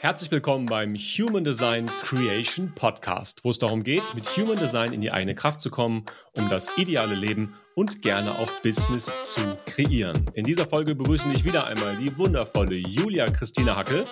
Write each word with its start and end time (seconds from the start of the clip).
Herzlich 0.00 0.32
willkommen 0.32 0.66
beim 0.66 0.96
Human 0.96 1.44
Design 1.44 1.86
Creation 2.02 2.72
Podcast, 2.74 3.44
wo 3.44 3.50
es 3.50 3.60
darum 3.60 3.84
geht, 3.84 4.02
mit 4.14 4.26
Human 4.36 4.58
Design 4.58 4.92
in 4.92 5.00
die 5.00 5.12
eigene 5.12 5.34
Kraft 5.34 5.60
zu 5.60 5.70
kommen, 5.70 6.04
um 6.32 6.48
das 6.48 6.76
ideale 6.76 7.14
Leben 7.14 7.54
und 7.76 8.02
gerne 8.02 8.36
auch 8.38 8.50
Business 8.62 9.34
zu 9.34 9.56
kreieren. 9.64 10.30
In 10.34 10.44
dieser 10.44 10.66
Folge 10.66 10.94
begrüßen 10.94 11.32
dich 11.32 11.44
wieder 11.44 11.68
einmal 11.68 11.96
die 11.96 12.14
wundervolle 12.18 12.74
Julia 12.74 13.30
Christina 13.30 13.76
Hackel. 13.76 14.04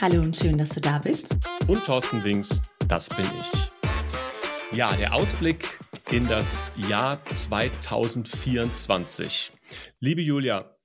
Hallo 0.00 0.20
und 0.20 0.36
schön, 0.36 0.58
dass 0.58 0.68
du 0.68 0.80
da 0.80 0.98
bist. 0.98 1.34
Und 1.66 1.84
Thorsten 1.84 2.22
Wings, 2.22 2.62
das 2.86 3.08
bin 3.08 3.26
ich. 3.40 3.50
Ja, 4.76 4.94
der 4.96 5.14
Ausblick 5.14 5.78
in 6.10 6.28
das 6.28 6.68
Jahr 6.88 7.24
2024. 7.24 9.50
Liebe 10.00 10.20
Julia, 10.20 10.77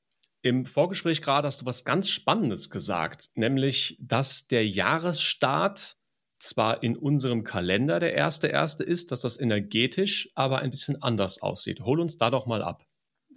im 0.44 0.66
Vorgespräch 0.66 1.22
gerade 1.22 1.48
hast 1.48 1.62
du 1.62 1.66
was 1.66 1.86
ganz 1.86 2.10
Spannendes 2.10 2.70
gesagt, 2.70 3.30
nämlich, 3.36 3.98
dass 4.00 4.46
der 4.48 4.68
Jahresstart 4.68 5.96
zwar 6.40 6.84
in 6.84 6.98
unserem 6.98 7.46
Kalender 7.46 8.00
der 8.00 8.14
erste 8.14 8.48
erste 8.48 8.84
ist, 8.84 9.12
dass 9.12 9.22
das 9.22 9.40
energetisch 9.40 10.30
aber 10.36 10.60
ein 10.60 10.72
bisschen 10.72 11.02
anders 11.02 11.42
aussieht. 11.42 11.80
Hol 11.80 12.02
uns 12.02 12.18
da 12.18 12.30
doch 12.30 12.46
mal 12.46 12.62
ab. 12.62 12.86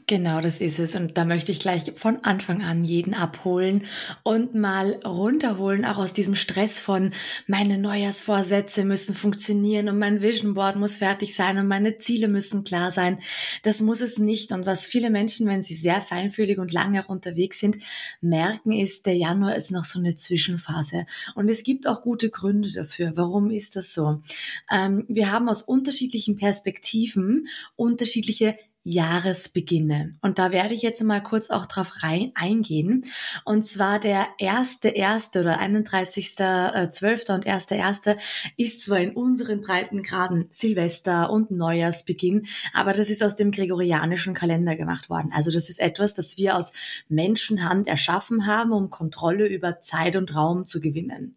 Genau, 0.08 0.40
das 0.40 0.60
ist 0.60 0.78
es. 0.78 0.94
Und 0.94 1.18
da 1.18 1.24
möchte 1.24 1.50
ich 1.50 1.58
gleich 1.58 1.92
von 1.96 2.22
Anfang 2.22 2.62
an 2.62 2.84
jeden 2.84 3.12
abholen 3.12 3.86
und 4.22 4.54
mal 4.54 5.00
runterholen, 5.04 5.84
auch 5.84 5.98
aus 5.98 6.12
diesem 6.12 6.36
Stress 6.36 6.78
von 6.78 7.12
meine 7.48 7.76
Neujahrsvorsätze 7.76 8.84
müssen 8.84 9.16
funktionieren 9.16 9.88
und 9.88 9.98
mein 9.98 10.22
Vision 10.22 10.54
Board 10.54 10.76
muss 10.76 10.98
fertig 10.98 11.34
sein 11.34 11.58
und 11.58 11.66
meine 11.66 11.98
Ziele 11.98 12.28
müssen 12.28 12.62
klar 12.62 12.92
sein. 12.92 13.18
Das 13.64 13.82
muss 13.82 14.00
es 14.00 14.20
nicht. 14.20 14.52
Und 14.52 14.64
was 14.64 14.86
viele 14.86 15.10
Menschen, 15.10 15.48
wenn 15.48 15.64
sie 15.64 15.74
sehr 15.74 16.00
feinfühlig 16.00 16.58
und 16.58 16.72
lange 16.72 17.04
auch 17.04 17.08
unterwegs 17.08 17.58
sind, 17.58 17.78
merken, 18.20 18.70
ist, 18.70 19.06
der 19.06 19.16
Januar 19.16 19.56
ist 19.56 19.72
noch 19.72 19.84
so 19.84 19.98
eine 19.98 20.14
Zwischenphase. 20.14 21.06
Und 21.34 21.48
es 21.48 21.64
gibt 21.64 21.88
auch 21.88 22.02
gute 22.02 22.30
Gründe 22.30 22.70
dafür. 22.70 23.14
Warum 23.16 23.50
ist 23.50 23.74
das 23.74 23.92
so? 23.92 24.20
Ähm, 24.70 25.04
wir 25.08 25.32
haben 25.32 25.48
aus 25.48 25.62
unterschiedlichen 25.62 26.36
Perspektiven 26.36 27.48
unterschiedliche 27.74 28.56
Jahresbeginne. 28.86 30.12
Und 30.22 30.38
da 30.38 30.52
werde 30.52 30.72
ich 30.72 30.80
jetzt 30.80 31.02
mal 31.02 31.20
kurz 31.20 31.50
auch 31.50 31.66
drauf 31.66 32.04
rein 32.04 32.30
eingehen. 32.36 33.04
Und 33.44 33.66
zwar 33.66 33.98
der 33.98 34.28
erste 34.38 34.88
erste 34.90 35.40
oder 35.40 35.60
31.12. 35.60 37.28
Äh, 37.28 37.32
und 37.32 37.46
erste 37.46 37.74
erste 37.74 38.16
ist 38.56 38.82
zwar 38.82 39.00
in 39.00 39.10
unseren 39.10 39.60
Breitengraden 39.60 40.46
Silvester 40.50 41.30
und 41.30 41.50
Neujahrsbeginn, 41.50 42.46
aber 42.72 42.92
das 42.92 43.10
ist 43.10 43.24
aus 43.24 43.34
dem 43.34 43.50
gregorianischen 43.50 44.34
Kalender 44.34 44.76
gemacht 44.76 45.10
worden. 45.10 45.32
Also 45.34 45.50
das 45.50 45.68
ist 45.68 45.80
etwas, 45.80 46.14
das 46.14 46.38
wir 46.38 46.56
aus 46.56 46.72
Menschenhand 47.08 47.88
erschaffen 47.88 48.46
haben, 48.46 48.70
um 48.70 48.90
Kontrolle 48.90 49.48
über 49.48 49.80
Zeit 49.80 50.14
und 50.14 50.32
Raum 50.32 50.64
zu 50.64 50.80
gewinnen. 50.80 51.34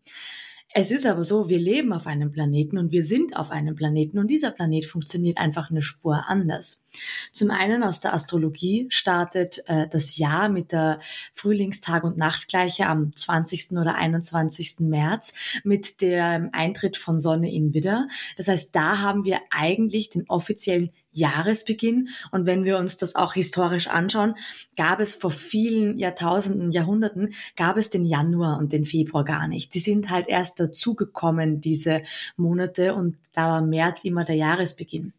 Es 0.72 0.92
ist 0.92 1.08
aber 1.08 1.24
so, 1.24 1.50
wir 1.50 1.58
leben 1.58 1.92
auf 1.94 2.06
einem 2.06 2.32
Planeten 2.32 2.78
und 2.78 2.92
wir 2.92 3.04
sind 3.04 3.36
auf 3.36 3.50
einem 3.50 3.76
Planeten 3.76 4.20
und 4.20 4.28
dieser 4.28 4.52
Planet 4.52 4.86
funktioniert 4.86 5.40
einfach 5.40 5.72
eine 5.72 5.82
Spur 5.82 6.26
anders. 6.28 6.86
Zum 7.32 7.50
einen 7.50 7.82
aus 7.82 8.02
der 8.02 8.14
Astrologie 8.14 8.86
startet 8.90 9.64
äh, 9.66 9.88
das 9.88 10.18
Jahr 10.18 10.48
mit 10.48 10.72
der 10.72 11.00
Frühlingstag- 11.34 12.04
und 12.04 12.18
Nachtgleiche 12.18 12.86
am 12.86 13.16
20. 13.16 13.72
oder 13.72 13.96
21. 13.96 14.82
März 14.82 15.34
mit 15.64 16.02
dem 16.02 16.50
Eintritt 16.52 16.98
von 16.98 17.20
Sonne 17.20 17.52
in 17.52 17.74
Widder. 17.74 18.08
Das 18.38 18.48
heißt, 18.48 18.76
da 18.76 19.00
haben 19.00 19.24
wir 19.24 19.40
eigentlich 19.50 20.12
den 20.12 20.30
offiziellen 20.30 20.92
Jahresbeginn. 21.12 22.10
Und 22.32 22.46
wenn 22.46 22.64
wir 22.64 22.78
uns 22.78 22.98
das 22.98 23.16
auch 23.16 23.34
historisch 23.34 23.88
anschauen, 23.88 24.36
gab 24.76 25.00
es 25.00 25.16
vor 25.16 25.32
vielen 25.32 25.98
Jahrtausenden, 25.98 26.72
Jahrhunderten, 26.72 27.34
gab 27.56 27.78
es 27.78 27.90
den 27.90 28.06
Januar 28.06 28.58
und 28.60 28.72
den 28.74 28.86
Februar 28.86 29.24
gar 29.24 29.48
nicht. 29.48 29.74
Die 29.74 29.80
sind 29.80 30.10
halt 30.10 30.28
erst 30.28 30.60
dazugekommen, 30.60 31.62
diese 31.62 32.02
Monate, 32.38 32.94
und 32.94 33.18
da 33.34 33.50
war 33.50 33.62
März 33.62 34.04
immer 34.04 34.24
der 34.24 34.36
Jahresbeginn. 34.36 35.14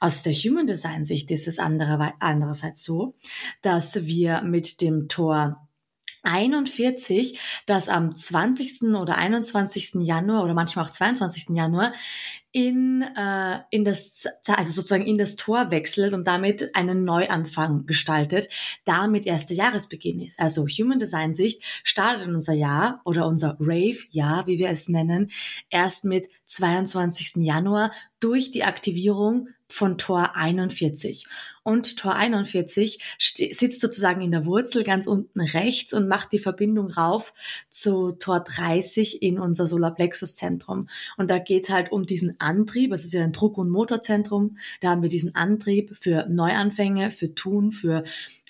Aus 0.00 0.22
der 0.22 0.32
Human 0.32 0.66
Design 0.66 1.04
Sicht 1.04 1.30
ist 1.30 1.48
es 1.48 1.58
andererseits 1.58 2.84
so, 2.84 3.14
dass 3.62 4.06
wir 4.06 4.42
mit 4.42 4.80
dem 4.80 5.08
Tor 5.08 5.61
41, 6.22 7.38
das 7.66 7.88
am 7.88 8.14
20. 8.14 8.94
oder 8.94 9.16
21. 9.16 9.94
Januar 10.02 10.44
oder 10.44 10.54
manchmal 10.54 10.84
auch 10.84 10.90
22. 10.90 11.50
Januar 11.50 11.92
in, 12.52 13.02
äh, 13.02 13.60
in 13.70 13.84
das, 13.84 14.28
also 14.46 14.72
sozusagen 14.72 15.06
in 15.06 15.16
das 15.16 15.36
Tor 15.36 15.70
wechselt 15.70 16.12
und 16.12 16.26
damit 16.26 16.74
einen 16.76 17.04
Neuanfang 17.04 17.86
gestaltet, 17.86 18.48
damit 18.84 19.26
erster 19.26 19.54
Jahresbeginn 19.54 20.20
ist. 20.20 20.38
Also 20.38 20.66
Human 20.66 20.98
Design 20.98 21.34
Sicht 21.34 21.62
startet 21.82 22.28
unser 22.28 22.52
Jahr 22.52 23.00
oder 23.04 23.26
unser 23.26 23.56
Rave-Jahr, 23.58 24.46
wie 24.46 24.58
wir 24.58 24.68
es 24.68 24.88
nennen, 24.88 25.30
erst 25.70 26.04
mit 26.04 26.28
22. 26.44 27.36
Januar 27.36 27.90
durch 28.20 28.50
die 28.50 28.64
Aktivierung 28.64 29.48
von 29.72 29.98
Tor 29.98 30.36
41. 30.36 31.26
Und 31.64 31.96
Tor 31.96 32.16
41 32.16 32.98
sitzt 33.18 33.80
sozusagen 33.80 34.20
in 34.20 34.32
der 34.32 34.46
Wurzel 34.46 34.82
ganz 34.82 35.06
unten 35.06 35.40
rechts 35.40 35.92
und 35.92 36.08
macht 36.08 36.32
die 36.32 36.40
Verbindung 36.40 36.90
rauf 36.90 37.32
zu 37.70 38.12
Tor 38.12 38.40
30 38.40 39.22
in 39.22 39.38
unser 39.38 39.68
Solarplexus-Zentrum. 39.68 40.88
Und 41.16 41.30
da 41.30 41.38
geht 41.38 41.64
es 41.64 41.70
halt 41.70 41.92
um 41.92 42.04
diesen 42.04 42.34
Antrieb, 42.40 42.92
es 42.92 43.04
ist 43.04 43.12
ja 43.12 43.22
ein 43.22 43.32
Druck- 43.32 43.58
und 43.58 43.70
Motorzentrum. 43.70 44.56
Da 44.80 44.90
haben 44.90 45.02
wir 45.02 45.08
diesen 45.08 45.36
Antrieb 45.36 45.96
für 45.96 46.26
Neuanfänge, 46.28 47.12
für 47.12 47.34
Tun, 47.34 47.70
für 47.70 48.02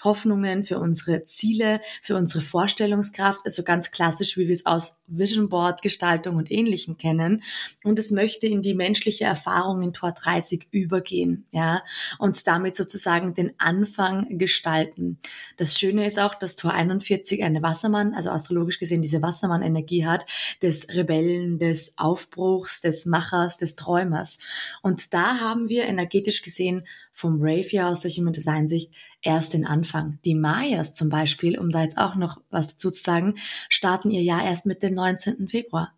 Hoffnungen, 0.02 0.64
für 0.64 0.78
unsere 0.78 1.22
Ziele, 1.24 1.80
für 2.00 2.16
unsere 2.16 2.40
Vorstellungskraft, 2.40 3.42
also 3.44 3.62
ganz 3.62 3.90
klassisch, 3.90 4.38
wie 4.38 4.46
wir 4.46 4.54
es 4.54 4.64
aus 4.64 5.00
Vision 5.06 5.50
Board, 5.50 5.82
Gestaltung 5.82 6.36
und 6.36 6.50
ähnlichem 6.50 6.96
kennen. 6.96 7.42
Und 7.84 7.98
es 7.98 8.10
möchte 8.10 8.46
in 8.46 8.62
die 8.62 8.74
menschliche 8.74 9.24
Erfahrung 9.24 9.82
in 9.82 9.92
Tor 9.92 10.12
30 10.12 10.68
übergehen, 10.70 11.11
ja, 11.50 11.82
und 12.18 12.46
damit 12.46 12.76
sozusagen 12.76 13.34
den 13.34 13.52
Anfang 13.58 14.38
gestalten. 14.38 15.18
Das 15.56 15.78
Schöne 15.78 16.06
ist 16.06 16.18
auch, 16.18 16.34
dass 16.34 16.56
Tor 16.56 16.72
41 16.72 17.42
eine 17.42 17.62
Wassermann, 17.62 18.14
also 18.14 18.30
astrologisch 18.30 18.78
gesehen 18.78 19.02
diese 19.02 19.22
Wassermann-Energie 19.22 20.06
hat, 20.06 20.26
des 20.62 20.88
Rebellen, 20.88 21.58
des 21.58 21.94
Aufbruchs, 21.96 22.80
des 22.80 23.06
Machers, 23.06 23.58
des 23.58 23.76
Träumers. 23.76 24.38
Und 24.82 25.14
da 25.14 25.38
haben 25.40 25.68
wir 25.68 25.84
energetisch 25.84 26.42
gesehen 26.42 26.84
vom 27.12 27.38
Rave 27.40 27.86
aus 27.86 28.00
der 28.00 28.10
Human 28.10 28.32
Design 28.32 28.68
Sicht 28.68 28.94
erst 29.20 29.54
den 29.54 29.66
Anfang. 29.66 30.18
Die 30.24 30.34
Mayas 30.34 30.94
zum 30.94 31.08
Beispiel, 31.08 31.58
um 31.58 31.70
da 31.70 31.82
jetzt 31.82 31.98
auch 31.98 32.16
noch 32.16 32.40
was 32.50 32.68
dazu 32.68 32.90
zu 32.90 33.02
sagen, 33.02 33.34
starten 33.68 34.10
ihr 34.10 34.22
Jahr 34.22 34.44
erst 34.44 34.66
mit 34.66 34.82
dem 34.82 34.94
19. 34.94 35.48
Februar. 35.48 35.92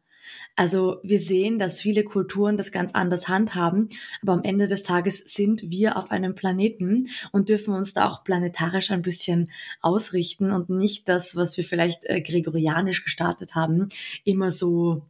Also 0.57 0.99
wir 1.03 1.19
sehen, 1.19 1.59
dass 1.59 1.81
viele 1.81 2.05
Kulturen 2.05 2.57
das 2.57 2.71
ganz 2.71 2.93
anders 2.93 3.29
handhaben, 3.29 3.89
aber 4.23 4.33
am 4.33 4.45
Ende 4.45 4.69
des 4.69 4.85
Tages 4.85 5.19
sind 5.19 5.69
wir 5.69 5.97
auf 5.97 6.11
einem 6.13 6.35
Planeten 6.35 7.09
und 7.33 7.49
dürfen 7.49 7.75
uns 7.75 7.93
da 7.93 8.09
auch 8.09 8.23
planetarisch 8.23 8.93
ein 8.93 9.03
bisschen 9.03 9.51
ausrichten 9.81 10.53
und 10.53 10.71
nicht 10.71 11.09
das, 11.09 11.35
was 11.35 11.57
wir 11.57 11.65
vielleicht 11.65 12.05
äh, 12.05 12.21
gregorianisch 12.21 13.03
gestartet 13.03 13.57
haben, 13.57 13.89
immer 14.25 14.53
so 14.53 15.03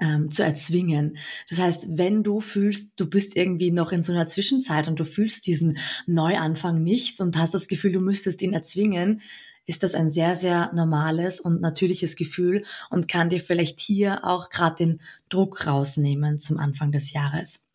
ähm, 0.00 0.30
zu 0.30 0.42
erzwingen. 0.42 1.18
Das 1.48 1.60
heißt, 1.60 1.96
wenn 1.96 2.24
du 2.24 2.40
fühlst, 2.40 2.94
du 2.96 3.06
bist 3.06 3.36
irgendwie 3.36 3.70
noch 3.70 3.92
in 3.92 4.02
so 4.02 4.12
einer 4.12 4.26
Zwischenzeit 4.26 4.88
und 4.88 4.98
du 4.98 5.04
fühlst 5.04 5.46
diesen 5.46 5.78
Neuanfang 6.06 6.82
nicht 6.82 7.20
und 7.20 7.38
hast 7.38 7.54
das 7.54 7.68
Gefühl, 7.68 7.92
du 7.92 8.00
müsstest 8.00 8.42
ihn 8.42 8.52
erzwingen, 8.52 9.20
ist 9.66 9.82
das 9.82 9.94
ein 9.94 10.10
sehr, 10.10 10.36
sehr 10.36 10.72
normales 10.74 11.40
und 11.40 11.60
natürliches 11.60 12.16
Gefühl 12.16 12.64
und 12.90 13.08
kann 13.08 13.30
dir 13.30 13.40
vielleicht 13.40 13.80
hier 13.80 14.24
auch 14.24 14.50
gerade 14.50 14.76
den 14.76 15.00
Druck 15.28 15.66
rausnehmen 15.66 16.38
zum 16.38 16.58
Anfang 16.58 16.92
des 16.92 17.12
Jahres. 17.12 17.66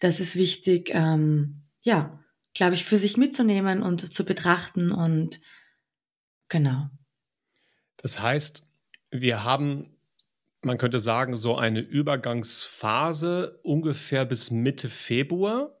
Das 0.00 0.20
ist 0.20 0.36
wichtig, 0.36 0.90
ähm, 0.92 1.62
ja, 1.82 2.18
glaube 2.54 2.74
ich, 2.74 2.84
für 2.84 2.98
sich 2.98 3.16
mitzunehmen 3.16 3.82
und 3.82 4.12
zu 4.12 4.24
betrachten 4.24 4.90
und 4.90 5.40
genau. 6.48 6.88
Das 7.96 8.20
heißt, 8.20 8.68
wir 9.10 9.44
haben 9.44 9.92
man 10.62 10.78
könnte 10.78 11.00
sagen, 11.00 11.36
so 11.36 11.56
eine 11.56 11.80
Übergangsphase 11.80 13.58
ungefähr 13.62 14.24
bis 14.24 14.50
Mitte 14.50 14.88
Februar. 14.88 15.76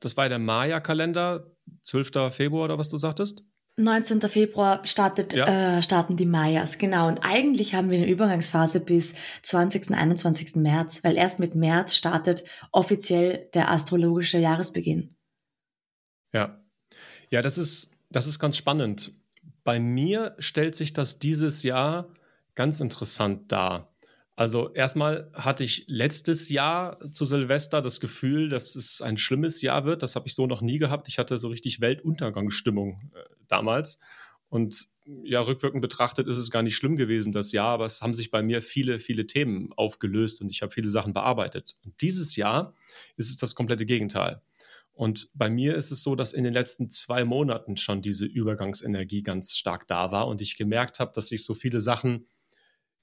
Das 0.00 0.16
war 0.16 0.28
der 0.28 0.38
Maya-Kalender, 0.38 1.50
12. 1.82 2.34
Februar 2.34 2.64
oder 2.64 2.78
was 2.78 2.88
du 2.88 2.98
sagtest? 2.98 3.42
19. 3.76 4.20
Februar 4.22 4.86
startet, 4.86 5.32
ja. 5.32 5.78
äh, 5.78 5.82
starten 5.82 6.16
die 6.16 6.26
Mayas, 6.26 6.78
genau. 6.78 7.08
Und 7.08 7.20
eigentlich 7.24 7.74
haben 7.74 7.90
wir 7.90 7.98
eine 7.98 8.08
Übergangsphase 8.08 8.80
bis 8.80 9.14
20. 9.42 9.92
21. 9.92 10.56
März, 10.56 11.02
weil 11.04 11.16
erst 11.16 11.38
mit 11.38 11.54
März 11.54 11.96
startet 11.96 12.44
offiziell 12.70 13.48
der 13.54 13.70
astrologische 13.70 14.38
Jahresbeginn. 14.38 15.16
Ja. 16.32 16.60
Ja, 17.30 17.40
das 17.40 17.56
ist, 17.56 17.92
das 18.10 18.26
ist 18.26 18.38
ganz 18.38 18.58
spannend. 18.58 19.12
Bei 19.64 19.80
mir 19.80 20.34
stellt 20.38 20.74
sich 20.74 20.92
das 20.92 21.18
dieses 21.18 21.62
Jahr 21.62 22.08
ganz 22.54 22.80
interessant 22.80 23.50
dar. 23.52 23.91
Also 24.34 24.72
erstmal 24.72 25.30
hatte 25.34 25.62
ich 25.62 25.84
letztes 25.88 26.48
Jahr 26.48 26.98
zu 27.10 27.24
Silvester 27.24 27.82
das 27.82 28.00
Gefühl, 28.00 28.48
dass 28.48 28.76
es 28.76 29.02
ein 29.02 29.18
schlimmes 29.18 29.60
Jahr 29.60 29.84
wird. 29.84 30.02
Das 30.02 30.16
habe 30.16 30.26
ich 30.26 30.34
so 30.34 30.46
noch 30.46 30.62
nie 30.62 30.78
gehabt. 30.78 31.08
Ich 31.08 31.18
hatte 31.18 31.36
so 31.38 31.48
richtig 31.48 31.80
Weltuntergangsstimmung 31.80 33.10
äh, 33.14 33.18
damals. 33.46 34.00
Und 34.48 34.88
ja, 35.24 35.40
rückwirkend 35.40 35.82
betrachtet 35.82 36.28
ist 36.28 36.36
es 36.36 36.50
gar 36.50 36.62
nicht 36.62 36.76
schlimm 36.76 36.96
gewesen, 36.96 37.32
das 37.32 37.52
Jahr, 37.52 37.68
aber 37.68 37.86
es 37.86 38.02
haben 38.02 38.14
sich 38.14 38.30
bei 38.30 38.42
mir 38.42 38.62
viele, 38.62 38.98
viele 38.98 39.26
Themen 39.26 39.72
aufgelöst 39.72 40.40
und 40.40 40.50
ich 40.50 40.62
habe 40.62 40.72
viele 40.72 40.90
Sachen 40.90 41.12
bearbeitet. 41.12 41.76
Und 41.84 42.00
dieses 42.00 42.36
Jahr 42.36 42.74
ist 43.16 43.30
es 43.30 43.36
das 43.36 43.54
komplette 43.54 43.86
Gegenteil. 43.86 44.42
Und 44.92 45.30
bei 45.32 45.48
mir 45.48 45.74
ist 45.74 45.90
es 45.90 46.02
so, 46.02 46.14
dass 46.14 46.34
in 46.34 46.44
den 46.44 46.52
letzten 46.52 46.90
zwei 46.90 47.24
Monaten 47.24 47.76
schon 47.76 48.02
diese 48.02 48.26
Übergangsenergie 48.26 49.22
ganz 49.22 49.56
stark 49.56 49.86
da 49.88 50.12
war 50.12 50.28
und 50.28 50.42
ich 50.42 50.56
gemerkt 50.56 51.00
habe, 51.00 51.12
dass 51.14 51.28
sich 51.28 51.44
so 51.44 51.54
viele 51.54 51.80
Sachen 51.80 52.26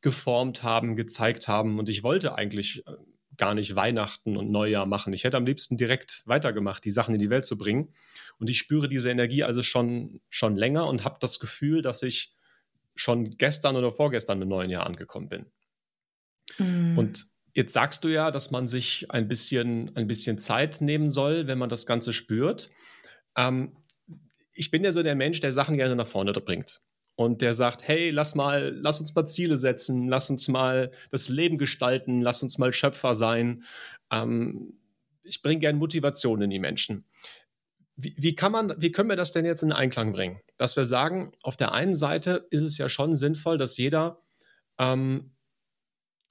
geformt 0.02 0.64
haben, 0.64 0.96
gezeigt 0.96 1.48
haben. 1.48 1.80
Und 1.80 1.90
ich 1.90 2.04
wollte 2.04 2.36
eigentlich 2.36 2.86
äh, 2.88 2.92
gar 3.38 3.54
nicht 3.54 3.76
Weihnachten 3.76 4.38
und 4.38 4.52
Neujahr 4.52 4.86
machen. 4.86 5.14
Ich 5.14 5.24
hätte 5.24 5.38
am 5.38 5.46
liebsten 5.46 5.78
direkt 5.78 6.24
weitergemacht, 6.26 6.84
die 6.84 6.92
Sachen 6.92 7.16
in 7.16 7.22
die 7.22 7.30
Welt 7.30 7.46
zu 7.46 7.58
bringen. 7.58 7.94
Und 8.38 8.50
ich 8.50 8.58
spüre 8.58 8.88
diese 8.88 9.10
Energie 9.10 9.44
also 9.44 9.64
schon, 9.64 10.22
schon 10.30 10.56
länger 10.56 10.88
und 10.88 11.04
habe 11.04 11.18
das 11.20 11.40
Gefühl, 11.40 11.82
dass 11.82 12.04
ich 12.04 12.34
schon 12.96 13.30
gestern 13.32 13.76
oder 13.76 13.92
vorgestern 13.92 14.42
im 14.42 14.50
neuen 14.50 14.70
Jahr 14.70 14.86
angekommen 14.86 15.30
bin. 15.30 15.46
Mhm. 16.58 16.98
Und 16.98 17.28
jetzt 17.54 17.74
sagst 17.74 18.04
du 18.04 18.10
ja, 18.10 18.32
dass 18.32 18.52
man 18.52 18.68
sich 18.68 19.10
ein 19.10 19.28
bisschen, 19.28 19.96
ein 19.96 20.08
bisschen 20.08 20.38
Zeit 20.38 20.82
nehmen 20.82 21.10
soll, 21.10 21.48
wenn 21.48 21.58
man 21.58 21.70
das 21.70 21.86
Ganze 21.86 22.12
spürt. 22.14 22.70
Ähm, 23.38 23.76
ich 24.54 24.70
bin 24.70 24.84
ja 24.84 24.92
so 24.92 25.02
der 25.02 25.16
Mensch, 25.16 25.40
der 25.40 25.54
Sachen 25.54 25.78
gerne 25.78 25.96
nach 25.96 26.08
vorne 26.08 26.34
bringt 26.34 26.82
und 27.20 27.42
der 27.42 27.54
sagt, 27.54 27.86
hey, 27.86 28.12
lass 28.12 28.34
mal, 28.34 28.74
lass 28.80 29.02
uns 29.02 29.14
mal 29.14 29.26
Ziele 29.26 29.58
setzen, 29.58 30.08
lass 30.08 30.30
uns 30.30 30.48
mal 30.48 30.90
das 31.10 31.28
Leben 31.28 31.58
gestalten, 31.58 32.22
lass 32.22 32.42
uns 32.42 32.58
mal 32.58 32.72
Schöpfer 32.72 33.14
sein. 33.14 33.64
Ähm, 34.10 34.80
ich 35.24 35.42
bringe 35.42 35.60
gerne 35.60 35.78
Motivation 35.78 36.42
in 36.42 36.50
die 36.50 36.60
Menschen. 36.60 37.04
Wie, 37.98 38.16
wie, 38.16 38.36
kann 38.36 38.54
man, 38.54 38.74
wie 38.82 38.94
können 38.94 39.10
wir 39.10 39.18
das 39.18 39.34
denn 39.34 39.44
jetzt 39.44 39.64
in 39.64 39.74
Einklang 39.74 40.14
bringen? 40.14 40.40
Dass 40.56 40.78
wir 40.78 40.86
sagen, 40.86 41.34
auf 41.44 41.58
der 41.58 41.74
einen 41.74 41.94
Seite 41.94 42.48
ist 42.52 42.62
es 42.62 42.78
ja 42.78 42.88
schon 42.88 43.16
sinnvoll, 43.16 43.58
dass 43.58 43.76
jeder 43.76 44.22
ähm, 44.78 45.34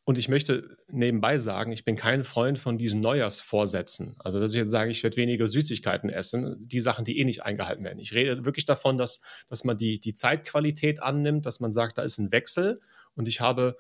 und 0.08 0.16
ich 0.16 0.30
möchte 0.30 0.78
nebenbei 0.90 1.36
sagen, 1.36 1.70
ich 1.70 1.84
bin 1.84 1.94
kein 1.94 2.24
Freund 2.24 2.58
von 2.58 2.78
diesen 2.78 3.02
Neujahrsvorsätzen. 3.02 4.16
Also, 4.18 4.40
dass 4.40 4.54
ich 4.54 4.58
jetzt 4.58 4.70
sage, 4.70 4.90
ich 4.90 5.02
werde 5.02 5.18
weniger 5.18 5.46
Süßigkeiten 5.46 6.08
essen, 6.08 6.56
die 6.66 6.80
Sachen, 6.80 7.04
die 7.04 7.18
eh 7.18 7.26
nicht 7.26 7.42
eingehalten 7.42 7.84
werden. 7.84 7.98
Ich 7.98 8.14
rede 8.14 8.46
wirklich 8.46 8.64
davon, 8.64 8.96
dass, 8.96 9.20
dass 9.50 9.64
man 9.64 9.76
die, 9.76 10.00
die 10.00 10.14
Zeitqualität 10.14 11.02
annimmt, 11.02 11.44
dass 11.44 11.60
man 11.60 11.72
sagt, 11.72 11.98
da 11.98 12.02
ist 12.04 12.16
ein 12.16 12.32
Wechsel 12.32 12.80
und 13.16 13.28
ich 13.28 13.42
habe 13.42 13.76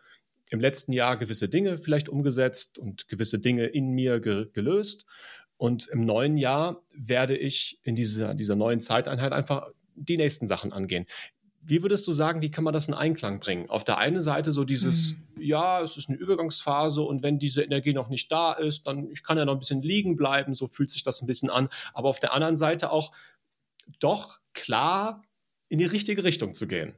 im 0.50 0.60
letzten 0.60 0.92
Jahr 0.92 1.16
gewisse 1.16 1.48
Dinge 1.48 1.78
vielleicht 1.78 2.10
umgesetzt 2.10 2.78
und 2.78 3.08
gewisse 3.08 3.38
Dinge 3.38 3.64
in 3.64 3.92
mir 3.92 4.20
ge 4.20 4.48
gelöst. 4.52 5.06
Und 5.56 5.86
im 5.86 6.04
neuen 6.04 6.36
Jahr 6.36 6.82
werde 6.94 7.38
ich 7.38 7.80
in 7.84 7.94
dieser, 7.94 8.34
dieser 8.34 8.54
neuen 8.54 8.80
Zeiteinheit 8.80 9.32
einfach 9.32 9.70
die 9.94 10.18
nächsten 10.18 10.46
Sachen 10.46 10.74
angehen. 10.74 11.06
Wie 11.68 11.82
würdest 11.82 12.06
du 12.06 12.12
sagen, 12.12 12.40
wie 12.40 12.50
kann 12.50 12.64
man 12.64 12.72
das 12.72 12.88
in 12.88 12.94
Einklang 12.94 13.40
bringen? 13.40 13.68
Auf 13.68 13.84
der 13.84 13.98
einen 13.98 14.22
Seite 14.22 14.52
so 14.52 14.64
dieses, 14.64 15.16
mhm. 15.34 15.42
ja, 15.42 15.82
es 15.82 15.98
ist 15.98 16.08
eine 16.08 16.16
Übergangsphase 16.16 17.02
und 17.02 17.22
wenn 17.22 17.38
diese 17.38 17.62
Energie 17.62 17.92
noch 17.92 18.08
nicht 18.08 18.32
da 18.32 18.54
ist, 18.54 18.86
dann 18.86 19.10
ich 19.10 19.22
kann 19.22 19.36
ja 19.36 19.44
noch 19.44 19.52
ein 19.52 19.58
bisschen 19.58 19.82
liegen 19.82 20.16
bleiben, 20.16 20.54
so 20.54 20.66
fühlt 20.66 20.90
sich 20.90 21.02
das 21.02 21.20
ein 21.20 21.26
bisschen 21.26 21.50
an. 21.50 21.68
Aber 21.92 22.08
auf 22.08 22.20
der 22.20 22.32
anderen 22.32 22.56
Seite 22.56 22.90
auch 22.90 23.12
doch 24.00 24.40
klar 24.54 25.22
in 25.68 25.78
die 25.78 25.84
richtige 25.84 26.24
Richtung 26.24 26.54
zu 26.54 26.66
gehen. 26.66 26.94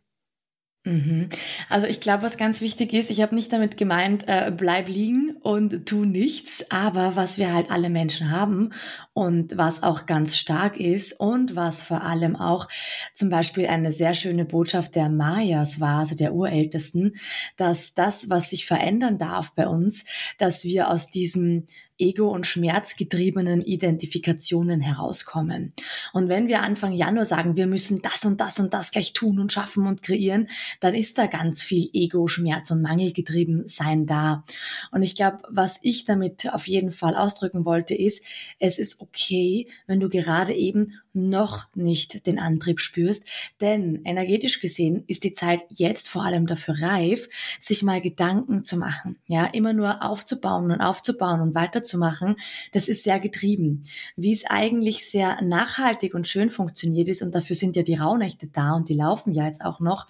Mhm. 0.85 1.29
Also 1.69 1.87
ich 1.87 2.01
glaube, 2.01 2.23
was 2.23 2.39
ganz 2.39 2.63
wichtig 2.63 2.95
ist, 2.95 3.11
ich 3.11 3.21
habe 3.21 3.35
nicht 3.35 3.53
damit 3.53 3.77
gemeint, 3.77 4.27
äh, 4.29 4.51
bleib 4.51 4.89
liegen 4.89 5.37
und 5.43 5.85
tu 5.85 6.07
nichts, 6.07 6.65
aber 6.71 7.17
was 7.17 7.37
wir 7.37 7.53
halt 7.53 7.71
alle 7.71 7.91
Menschen 7.91 8.31
haben 8.31 8.73
und 9.13 9.59
was 9.59 9.83
auch 9.83 10.07
ganz 10.07 10.39
stark 10.39 10.81
ist 10.81 11.21
und 11.21 11.55
was 11.55 11.83
vor 11.83 12.03
allem 12.03 12.35
auch 12.35 12.67
zum 13.13 13.29
Beispiel 13.29 13.67
eine 13.67 13.93
sehr 13.93 14.15
schöne 14.15 14.47
Botschaft 14.47 14.95
der 14.95 15.11
Mayas 15.11 15.81
war, 15.81 15.99
also 15.99 16.15
der 16.15 16.33
Urältesten, 16.33 17.15
dass 17.59 17.93
das, 17.93 18.31
was 18.31 18.49
sich 18.49 18.65
verändern 18.65 19.19
darf 19.19 19.55
bei 19.55 19.69
uns, 19.69 20.07
dass 20.39 20.65
wir 20.65 20.89
aus 20.89 21.09
diesem 21.09 21.67
ego- 22.01 22.31
und 22.31 22.47
schmerzgetriebenen 22.47 23.63
Identifikationen 23.63 24.81
herauskommen. 24.81 25.73
Und 26.13 26.29
wenn 26.29 26.49
wir 26.49 26.63
Anfang 26.63 26.93
Januar 26.93 27.25
sagen, 27.25 27.57
wir 27.57 27.67
müssen 27.67 28.03
das 28.03 28.25
und 28.25 28.41
das 28.41 28.59
und 28.59 28.75
das 28.75 28.91
gleich 28.91 29.13
tun 29.13 29.39
und 29.39 29.53
schaffen 29.53 29.87
und 29.87 30.03
kreieren, 30.03 30.49
dann 30.81 30.95
ist 30.95 31.19
da 31.19 31.27
ganz 31.27 31.63
viel 31.63 31.91
Ego, 31.93 32.27
Schmerz 32.29 32.71
und 32.71 32.83
Mangelgetrieben 32.83 33.69
sein 33.69 34.07
da. 34.07 34.45
Und 34.91 35.03
ich 35.03 35.15
glaube, 35.15 35.39
was 35.49 35.79
ich 35.83 36.05
damit 36.05 36.53
auf 36.53 36.67
jeden 36.67 36.91
Fall 36.91 37.15
ausdrücken 37.15 37.65
wollte, 37.65 37.95
ist, 37.95 38.25
es 38.59 38.79
ist 38.79 39.01
okay, 39.01 39.69
wenn 39.87 40.01
du 40.01 40.09
gerade 40.09 40.55
eben 40.55 40.95
noch 41.13 41.67
nicht 41.75 42.27
den 42.27 42.39
Antrieb 42.39 42.81
spürst, 42.81 43.25
denn 43.61 44.05
energetisch 44.05 44.61
gesehen 44.61 45.05
ist 45.07 45.25
die 45.25 45.33
Zeit 45.33 45.65
jetzt 45.69 46.09
vor 46.09 46.25
allem 46.25 46.47
dafür 46.47 46.81
reif, 46.81 47.29
sich 47.59 47.83
mal 47.83 48.01
Gedanken 48.01 48.65
zu 48.65 48.77
machen. 48.77 49.19
Ja, 49.27 49.47
immer 49.47 49.73
nur 49.73 50.03
aufzubauen 50.03 50.71
und 50.71 50.81
aufzubauen 50.81 51.41
und 51.41 51.55
weiterzumachen, 51.55 52.37
das 52.73 52.89
ist 52.89 53.05
sehr 53.05 53.21
getrieben. 53.21 53.85
Wie 54.17 54.33
es 54.33 54.45
eigentlich 54.47 55.09
sehr 55.09 55.43
nachhaltig 55.43 56.15
und 56.15 56.29
schön 56.29 56.51
funktioniert 56.51 57.09
ist 57.09 57.23
und 57.23 57.35
dafür 57.35 57.57
sind 57.57 57.77
ja 57.77 57.83
die 57.83 57.95
Rauhnächte 57.95 58.49
da 58.49 58.73
und 58.73 58.89
die 58.89 58.95
laufen 58.95 59.33
ja 59.33 59.47
jetzt 59.47 59.65
auch 59.65 59.81
noch 59.81 60.07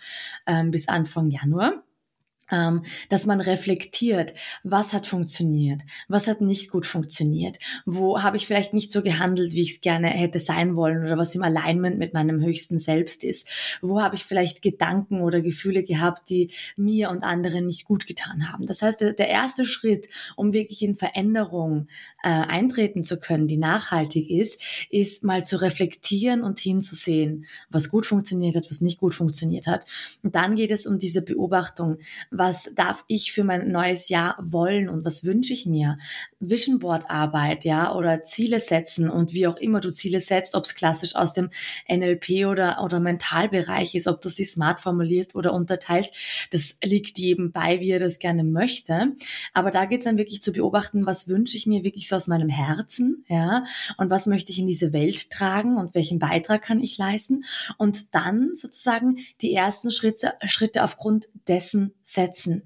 ähm, 0.46 0.70
bis 0.70 0.88
Anfang 0.88 1.30
Januar 1.30 1.82
dass 3.08 3.26
man 3.26 3.40
reflektiert, 3.40 4.34
was 4.64 4.92
hat 4.92 5.06
funktioniert, 5.06 5.82
was 6.08 6.26
hat 6.26 6.40
nicht 6.40 6.70
gut 6.70 6.86
funktioniert, 6.86 7.58
wo 7.86 8.22
habe 8.22 8.36
ich 8.36 8.46
vielleicht 8.46 8.74
nicht 8.74 8.92
so 8.92 9.02
gehandelt, 9.02 9.52
wie 9.52 9.62
ich 9.62 9.74
es 9.74 9.80
gerne 9.80 10.08
hätte 10.08 10.40
sein 10.40 10.76
wollen 10.76 11.04
oder 11.04 11.16
was 11.16 11.34
im 11.34 11.42
Alignment 11.42 11.98
mit 11.98 12.14
meinem 12.14 12.40
höchsten 12.40 12.78
Selbst 12.78 13.24
ist, 13.24 13.78
wo 13.80 14.00
habe 14.02 14.16
ich 14.16 14.24
vielleicht 14.24 14.62
Gedanken 14.62 15.20
oder 15.20 15.40
Gefühle 15.40 15.84
gehabt, 15.84 16.28
die 16.28 16.50
mir 16.76 17.10
und 17.10 17.22
anderen 17.22 17.66
nicht 17.66 17.84
gut 17.84 18.06
getan 18.06 18.50
haben. 18.50 18.66
Das 18.66 18.82
heißt, 18.82 19.00
der, 19.00 19.12
der 19.12 19.28
erste 19.28 19.64
Schritt, 19.64 20.08
um 20.36 20.52
wirklich 20.52 20.82
in 20.82 20.96
Veränderung 20.96 21.88
äh, 22.22 22.28
eintreten 22.28 23.04
zu 23.04 23.18
können, 23.18 23.46
die 23.46 23.56
nachhaltig 23.56 24.30
ist, 24.30 24.60
ist 24.90 25.24
mal 25.24 25.44
zu 25.44 25.60
reflektieren 25.60 26.42
und 26.42 26.60
hinzusehen, 26.60 27.46
was 27.70 27.88
gut 27.88 28.06
funktioniert 28.06 28.56
hat, 28.56 28.70
was 28.70 28.80
nicht 28.80 28.98
gut 28.98 29.14
funktioniert 29.14 29.66
hat. 29.66 29.86
Und 30.22 30.34
dann 30.34 30.56
geht 30.56 30.70
es 30.70 30.86
um 30.86 30.98
diese 30.98 31.22
Beobachtung, 31.22 31.98
was 32.40 32.72
darf 32.74 33.04
ich 33.06 33.32
für 33.32 33.44
mein 33.44 33.70
neues 33.70 34.08
Jahr 34.08 34.34
wollen 34.40 34.88
und 34.88 35.04
was 35.04 35.24
wünsche 35.24 35.52
ich 35.52 35.66
mir? 35.66 35.98
Vision 36.38 36.78
Board 36.78 37.10
Arbeit, 37.10 37.66
ja, 37.66 37.94
oder 37.94 38.22
Ziele 38.22 38.60
setzen 38.60 39.10
und 39.10 39.34
wie 39.34 39.46
auch 39.46 39.58
immer 39.58 39.80
du 39.80 39.90
Ziele 39.90 40.22
setzt, 40.22 40.54
ob 40.54 40.64
es 40.64 40.74
klassisch 40.74 41.16
aus 41.16 41.34
dem 41.34 41.50
NLP 41.86 42.46
oder, 42.46 42.82
oder 42.82 42.98
Mentalbereich 42.98 43.94
ist, 43.94 44.06
ob 44.06 44.22
du 44.22 44.30
sie 44.30 44.46
smart 44.46 44.80
formulierst 44.80 45.34
oder 45.34 45.52
unterteilst, 45.52 46.14
das 46.50 46.78
liegt 46.82 47.18
jedem 47.18 47.52
bei, 47.52 47.78
wie 47.80 47.90
er 47.90 47.98
das 47.98 48.18
gerne 48.18 48.42
möchte. 48.42 49.12
Aber 49.52 49.70
da 49.70 49.84
geht 49.84 49.98
es 49.98 50.04
dann 50.04 50.16
wirklich 50.16 50.40
zu 50.40 50.52
beobachten, 50.52 51.04
was 51.04 51.28
wünsche 51.28 51.58
ich 51.58 51.66
mir 51.66 51.84
wirklich 51.84 52.08
so 52.08 52.16
aus 52.16 52.26
meinem 52.26 52.48
Herzen, 52.48 53.26
ja, 53.28 53.66
und 53.98 54.08
was 54.08 54.24
möchte 54.24 54.50
ich 54.50 54.58
in 54.58 54.66
diese 54.66 54.94
Welt 54.94 55.30
tragen 55.30 55.76
und 55.76 55.94
welchen 55.94 56.18
Beitrag 56.18 56.62
kann 56.62 56.80
ich 56.80 56.96
leisten 56.96 57.44
und 57.76 58.14
dann 58.14 58.54
sozusagen 58.54 59.18
die 59.42 59.52
ersten 59.52 59.90
Schritte, 59.90 60.32
Schritte 60.46 60.82
aufgrund 60.84 61.28
dessen 61.46 61.92
setzen 62.02 62.29
setzen. 62.30 62.62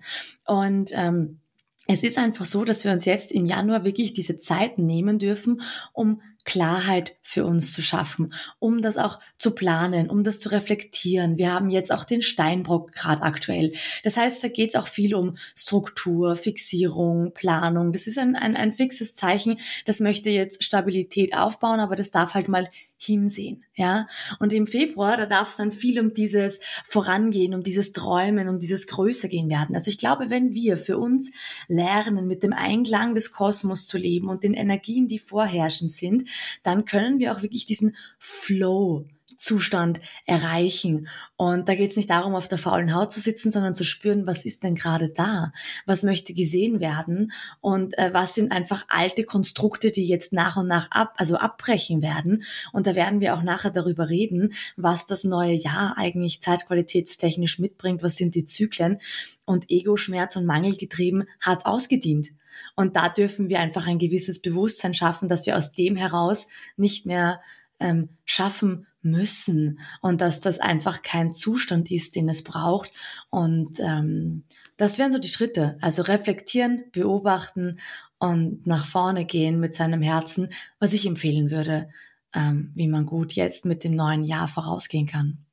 Und 0.46 0.90
ähm, 0.94 1.40
es 1.86 2.02
ist 2.02 2.18
einfach 2.18 2.46
so, 2.46 2.64
dass 2.64 2.84
wir 2.84 2.92
uns 2.92 3.04
jetzt 3.04 3.30
im 3.30 3.44
Januar 3.46 3.84
wirklich 3.84 4.14
diese 4.14 4.38
Zeit 4.38 4.78
nehmen 4.78 5.18
dürfen, 5.18 5.60
um 5.92 6.22
Klarheit 6.44 7.16
für 7.22 7.44
uns 7.46 7.72
zu 7.72 7.80
schaffen, 7.80 8.34
um 8.58 8.82
das 8.82 8.98
auch 8.98 9.18
zu 9.38 9.54
planen, 9.54 10.10
um 10.10 10.24
das 10.24 10.40
zu 10.40 10.50
reflektieren. 10.50 11.38
Wir 11.38 11.52
haben 11.52 11.70
jetzt 11.70 11.90
auch 11.90 12.04
den 12.04 12.20
Steinbrock 12.20 12.92
gerade 12.92 13.22
aktuell. 13.22 13.72
Das 14.02 14.16
heißt, 14.18 14.44
da 14.44 14.48
geht 14.48 14.70
es 14.70 14.76
auch 14.76 14.86
viel 14.86 15.14
um 15.14 15.36
Struktur, 15.56 16.36
Fixierung, 16.36 17.32
Planung. 17.32 17.92
Das 17.92 18.06
ist 18.06 18.18
ein, 18.18 18.36
ein, 18.36 18.56
ein 18.56 18.72
fixes 18.74 19.14
Zeichen, 19.14 19.58
das 19.86 20.00
möchte 20.00 20.28
jetzt 20.28 20.62
Stabilität 20.62 21.34
aufbauen, 21.34 21.80
aber 21.80 21.96
das 21.96 22.10
darf 22.10 22.34
halt 22.34 22.48
mal 22.48 22.68
hinsehen, 22.96 23.64
ja. 23.74 24.06
Und 24.38 24.52
im 24.52 24.66
Februar, 24.66 25.16
da 25.16 25.26
darf 25.26 25.50
es 25.50 25.56
dann 25.56 25.72
viel 25.72 26.00
um 26.00 26.14
dieses 26.14 26.60
Vorangehen, 26.84 27.54
um 27.54 27.62
dieses 27.62 27.92
Träumen, 27.92 28.48
um 28.48 28.58
dieses 28.58 28.86
Größer 28.86 29.28
gehen 29.28 29.48
werden. 29.48 29.74
Also 29.74 29.90
ich 29.90 29.98
glaube, 29.98 30.30
wenn 30.30 30.54
wir 30.54 30.76
für 30.76 30.98
uns 30.98 31.30
lernen, 31.68 32.26
mit 32.26 32.42
dem 32.42 32.52
Einklang 32.52 33.14
des 33.14 33.32
Kosmos 33.32 33.86
zu 33.86 33.98
leben 33.98 34.28
und 34.28 34.44
den 34.44 34.54
Energien, 34.54 35.08
die 35.08 35.18
vorherrschend 35.18 35.90
sind, 35.90 36.28
dann 36.62 36.84
können 36.84 37.18
wir 37.18 37.32
auch 37.32 37.42
wirklich 37.42 37.66
diesen 37.66 37.96
Flow 38.18 39.04
Zustand 39.38 40.00
erreichen. 40.26 41.08
Und 41.36 41.68
da 41.68 41.74
geht 41.74 41.90
es 41.90 41.96
nicht 41.96 42.10
darum, 42.10 42.34
auf 42.34 42.48
der 42.48 42.58
faulen 42.58 42.94
Haut 42.94 43.12
zu 43.12 43.20
sitzen, 43.20 43.50
sondern 43.50 43.74
zu 43.74 43.84
spüren, 43.84 44.26
was 44.26 44.44
ist 44.44 44.62
denn 44.62 44.74
gerade 44.74 45.10
da? 45.10 45.52
Was 45.86 46.02
möchte 46.02 46.34
gesehen 46.34 46.80
werden? 46.80 47.32
Und 47.60 47.98
äh, 47.98 48.10
was 48.12 48.34
sind 48.34 48.52
einfach 48.52 48.84
alte 48.88 49.24
Konstrukte, 49.24 49.90
die 49.90 50.06
jetzt 50.06 50.32
nach 50.32 50.56
und 50.56 50.68
nach 50.68 50.90
ab, 50.90 51.14
also 51.16 51.36
abbrechen 51.36 52.02
werden? 52.02 52.44
Und 52.72 52.86
da 52.86 52.94
werden 52.94 53.20
wir 53.20 53.34
auch 53.34 53.42
nachher 53.42 53.70
darüber 53.70 54.08
reden, 54.08 54.52
was 54.76 55.06
das 55.06 55.24
neue 55.24 55.54
Jahr 55.54 55.96
eigentlich 55.98 56.40
zeitqualitätstechnisch 56.42 57.58
mitbringt, 57.58 58.02
was 58.02 58.16
sind 58.16 58.34
die 58.34 58.44
Zyklen. 58.44 59.00
Und 59.44 59.70
Ego, 59.70 59.96
Schmerz 59.96 60.36
und 60.36 60.46
Mangel 60.46 60.76
getrieben 60.76 61.24
hat 61.40 61.66
ausgedient. 61.66 62.30
Und 62.76 62.96
da 62.96 63.08
dürfen 63.08 63.48
wir 63.48 63.60
einfach 63.60 63.86
ein 63.86 63.98
gewisses 63.98 64.40
Bewusstsein 64.40 64.94
schaffen, 64.94 65.28
dass 65.28 65.46
wir 65.46 65.56
aus 65.56 65.72
dem 65.72 65.96
heraus 65.96 66.46
nicht 66.76 67.06
mehr 67.06 67.40
ähm, 67.80 68.08
schaffen 68.24 68.86
müssen 69.04 69.78
und 70.00 70.20
dass 70.20 70.40
das 70.40 70.58
einfach 70.58 71.02
kein 71.02 71.32
Zustand 71.32 71.90
ist, 71.90 72.16
den 72.16 72.28
es 72.28 72.42
braucht. 72.42 72.92
Und 73.30 73.80
ähm, 73.80 74.44
das 74.76 74.98
wären 74.98 75.12
so 75.12 75.18
die 75.18 75.28
Schritte. 75.28 75.76
Also 75.80 76.02
reflektieren, 76.02 76.84
beobachten 76.92 77.78
und 78.18 78.66
nach 78.66 78.86
vorne 78.86 79.24
gehen 79.24 79.60
mit 79.60 79.74
seinem 79.74 80.02
Herzen, 80.02 80.48
was 80.78 80.92
ich 80.92 81.06
empfehlen 81.06 81.50
würde, 81.50 81.88
ähm, 82.34 82.72
wie 82.74 82.88
man 82.88 83.06
gut 83.06 83.32
jetzt 83.34 83.64
mit 83.64 83.84
dem 83.84 83.94
neuen 83.94 84.24
Jahr 84.24 84.48
vorausgehen 84.48 85.06
kann. 85.06 85.44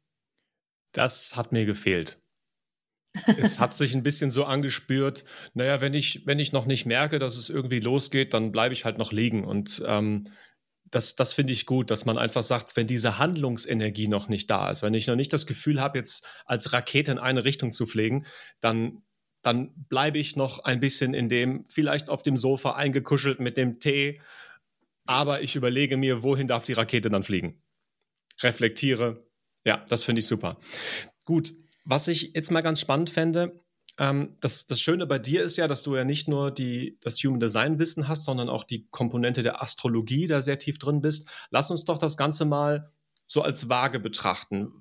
Das 0.94 1.36
hat 1.36 1.52
mir 1.52 1.66
gefehlt. 1.66 2.22
es 3.38 3.60
hat 3.60 3.76
sich 3.76 3.94
ein 3.94 4.04
bisschen 4.04 4.32
so 4.32 4.46
angespürt, 4.46 5.26
naja, 5.54 5.82
wenn 5.82 5.94
ich, 5.94 6.26
wenn 6.26 6.40
ich 6.40 6.54
noch 6.54 6.66
nicht 6.66 6.86
merke, 6.86 7.20
dass 7.20 7.36
es 7.36 7.50
irgendwie 7.50 7.82
losgeht, 7.82 8.34
dann 8.34 8.52
bleibe 8.52 8.74
ich 8.74 8.86
halt 8.86 8.98
noch 8.98 9.12
liegen. 9.12 9.44
Und 9.44 9.84
ähm, 9.86 10.26
das, 10.92 11.16
das 11.16 11.34
finde 11.34 11.54
ich 11.54 11.66
gut, 11.66 11.90
dass 11.90 12.06
man 12.06 12.18
einfach 12.18 12.44
sagt, 12.44 12.76
wenn 12.76 12.86
diese 12.86 13.18
Handlungsenergie 13.18 14.08
noch 14.08 14.28
nicht 14.28 14.50
da 14.50 14.70
ist, 14.70 14.84
wenn 14.84 14.94
ich 14.94 15.08
noch 15.08 15.16
nicht 15.16 15.34
das 15.34 15.46
Gefühl 15.46 15.82
habe, 15.82 15.98
jetzt 15.98 16.28
als 16.46 16.74
Rakete 16.74 17.12
in 17.12 17.18
eine 17.18 17.46
Richtung 17.46 17.72
zu 17.72 17.86
fliegen, 17.86 18.26
dann, 18.60 19.02
dann 19.42 19.74
bleibe 19.90 20.20
ich 20.20 20.36
noch 20.36 20.60
ein 20.60 20.82
bisschen 20.82 21.14
in 21.14 21.30
dem, 21.30 21.64
vielleicht 21.70 22.10
auf 22.10 22.24
dem 22.24 22.38
Sofa 22.38 22.74
eingekuschelt 22.74 23.40
mit 23.40 23.58
dem 23.58 23.80
Tee, 23.80 24.22
aber 25.06 25.42
ich 25.42 25.56
überlege 25.56 25.98
mir, 25.98 26.24
wohin 26.24 26.48
darf 26.48 26.66
die 26.66 26.74
Rakete 26.74 27.10
dann 27.10 27.24
fliegen? 27.24 27.62
Reflektiere. 28.42 29.26
Ja, 29.66 29.86
das 29.88 30.04
finde 30.04 30.20
ich 30.20 30.28
super. 30.28 30.58
Gut, 31.24 31.54
was 31.86 32.08
ich 32.08 32.34
jetzt 32.34 32.52
mal 32.52 32.62
ganz 32.62 32.82
spannend 32.82 33.10
fände, 33.10 33.64
ähm, 34.02 34.36
das, 34.40 34.66
das 34.66 34.82
Schöne 34.82 35.06
bei 35.06 35.20
dir 35.20 35.44
ist 35.44 35.58
ja, 35.58 35.68
dass 35.68 35.84
du 35.84 35.96
ja 35.96 36.04
nicht 36.04 36.28
nur 36.28 36.50
die, 36.50 36.98
das 37.02 37.18
Human 37.24 37.40
Design 37.40 37.78
Wissen 37.78 38.08
hast, 38.08 38.26
sondern 38.26 38.50
auch 38.50 38.64
die 38.64 38.88
Komponente 38.90 39.44
der 39.44 39.62
Astrologie 39.62 40.26
da 40.26 40.42
sehr 40.42 40.58
tief 40.58 40.80
drin 40.80 41.02
bist. 41.02 41.30
Lass 41.52 41.70
uns 41.70 41.86
doch 41.86 42.00
das 42.00 42.18
Ganze 42.18 42.46
mal 42.46 42.92
so 43.28 43.44
als 43.44 43.70
Waage 43.70 44.00
betrachten. 44.00 44.74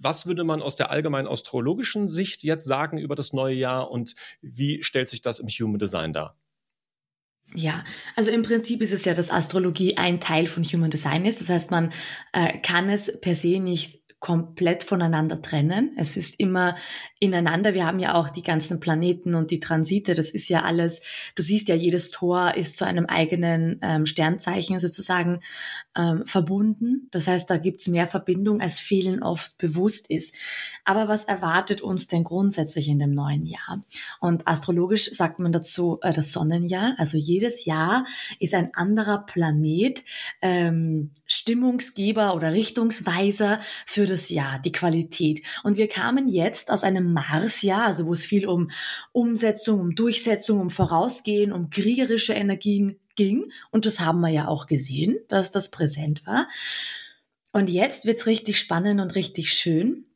Was 0.00 0.26
würde 0.26 0.44
man 0.44 0.62
aus 0.62 0.76
der 0.76 0.90
allgemeinen 0.90 1.26
astrologischen 1.26 2.06
Sicht 2.06 2.44
jetzt 2.44 2.64
sagen 2.64 2.98
über 2.98 3.16
das 3.16 3.32
neue 3.32 3.56
Jahr 3.56 3.90
und 3.90 4.14
wie 4.42 4.84
stellt 4.84 5.08
sich 5.08 5.22
das 5.22 5.40
im 5.40 5.48
Human 5.48 5.80
Design 5.80 6.12
dar? 6.12 6.38
Ja, 7.54 7.84
also 8.16 8.30
im 8.30 8.42
Prinzip 8.42 8.80
ist 8.80 8.92
es 8.92 9.04
ja, 9.04 9.12
dass 9.12 9.30
Astrologie 9.30 9.96
ein 9.98 10.20
Teil 10.20 10.46
von 10.46 10.64
Human 10.64 10.90
Design 10.90 11.24
ist. 11.24 11.40
Das 11.40 11.48
heißt, 11.48 11.70
man 11.70 11.92
äh, 12.32 12.58
kann 12.58 12.88
es 12.88 13.20
per 13.20 13.34
se 13.34 13.60
nicht 13.60 14.01
komplett 14.22 14.84
voneinander 14.84 15.42
trennen. 15.42 15.96
Es 15.96 16.16
ist 16.16 16.38
immer 16.38 16.76
ineinander. 17.18 17.74
Wir 17.74 17.84
haben 17.84 17.98
ja 17.98 18.14
auch 18.14 18.30
die 18.30 18.44
ganzen 18.44 18.78
Planeten 18.78 19.34
und 19.34 19.50
die 19.50 19.58
Transite. 19.58 20.14
Das 20.14 20.30
ist 20.30 20.48
ja 20.48 20.62
alles, 20.62 21.00
du 21.34 21.42
siehst 21.42 21.68
ja, 21.68 21.74
jedes 21.74 22.12
Tor 22.12 22.54
ist 22.54 22.76
zu 22.76 22.86
einem 22.86 23.06
eigenen 23.06 23.80
ähm, 23.82 24.06
Sternzeichen 24.06 24.78
sozusagen 24.78 25.40
ähm, 25.96 26.24
verbunden. 26.24 27.08
Das 27.10 27.26
heißt, 27.26 27.50
da 27.50 27.58
gibt's 27.58 27.88
mehr 27.88 28.06
Verbindung, 28.06 28.60
als 28.60 28.78
vielen 28.78 29.24
oft 29.24 29.58
bewusst 29.58 30.08
ist. 30.08 30.36
Aber 30.84 31.08
was 31.08 31.24
erwartet 31.24 31.80
uns 31.80 32.06
denn 32.06 32.22
grundsätzlich 32.22 32.88
in 32.88 33.00
dem 33.00 33.14
neuen 33.14 33.44
Jahr? 33.44 33.84
Und 34.20 34.46
astrologisch 34.46 35.10
sagt 35.10 35.40
man 35.40 35.50
dazu 35.50 35.98
äh, 36.00 36.12
das 36.12 36.30
Sonnenjahr. 36.30 36.94
Also 36.96 37.18
jedes 37.18 37.64
Jahr 37.64 38.06
ist 38.38 38.54
ein 38.54 38.72
anderer 38.72 39.26
Planet 39.26 40.04
ähm, 40.42 41.10
Stimmungsgeber 41.26 42.34
oder 42.34 42.52
Richtungsweiser 42.52 43.58
für 43.86 44.06
das 44.12 44.30
Jahr, 44.30 44.58
die 44.58 44.72
Qualität. 44.72 45.42
Und 45.62 45.76
wir 45.76 45.88
kamen 45.88 46.28
jetzt 46.28 46.70
aus 46.70 46.84
einem 46.84 47.12
Marsjahr, 47.12 47.86
also 47.86 48.06
wo 48.06 48.12
es 48.12 48.26
viel 48.26 48.46
um 48.46 48.70
Umsetzung, 49.12 49.80
um 49.80 49.94
Durchsetzung, 49.94 50.60
um 50.60 50.70
Vorausgehen, 50.70 51.52
um 51.52 51.70
kriegerische 51.70 52.34
Energien 52.34 53.00
ging. 53.16 53.50
Und 53.70 53.86
das 53.86 54.00
haben 54.00 54.20
wir 54.20 54.28
ja 54.28 54.48
auch 54.48 54.66
gesehen, 54.66 55.18
dass 55.28 55.50
das 55.50 55.70
präsent 55.70 56.26
war. 56.26 56.48
Und 57.52 57.68
jetzt 57.68 58.04
wird's 58.04 58.26
richtig 58.26 58.58
spannend 58.58 59.00
und 59.00 59.14
richtig 59.14 59.52
schön. 59.52 60.06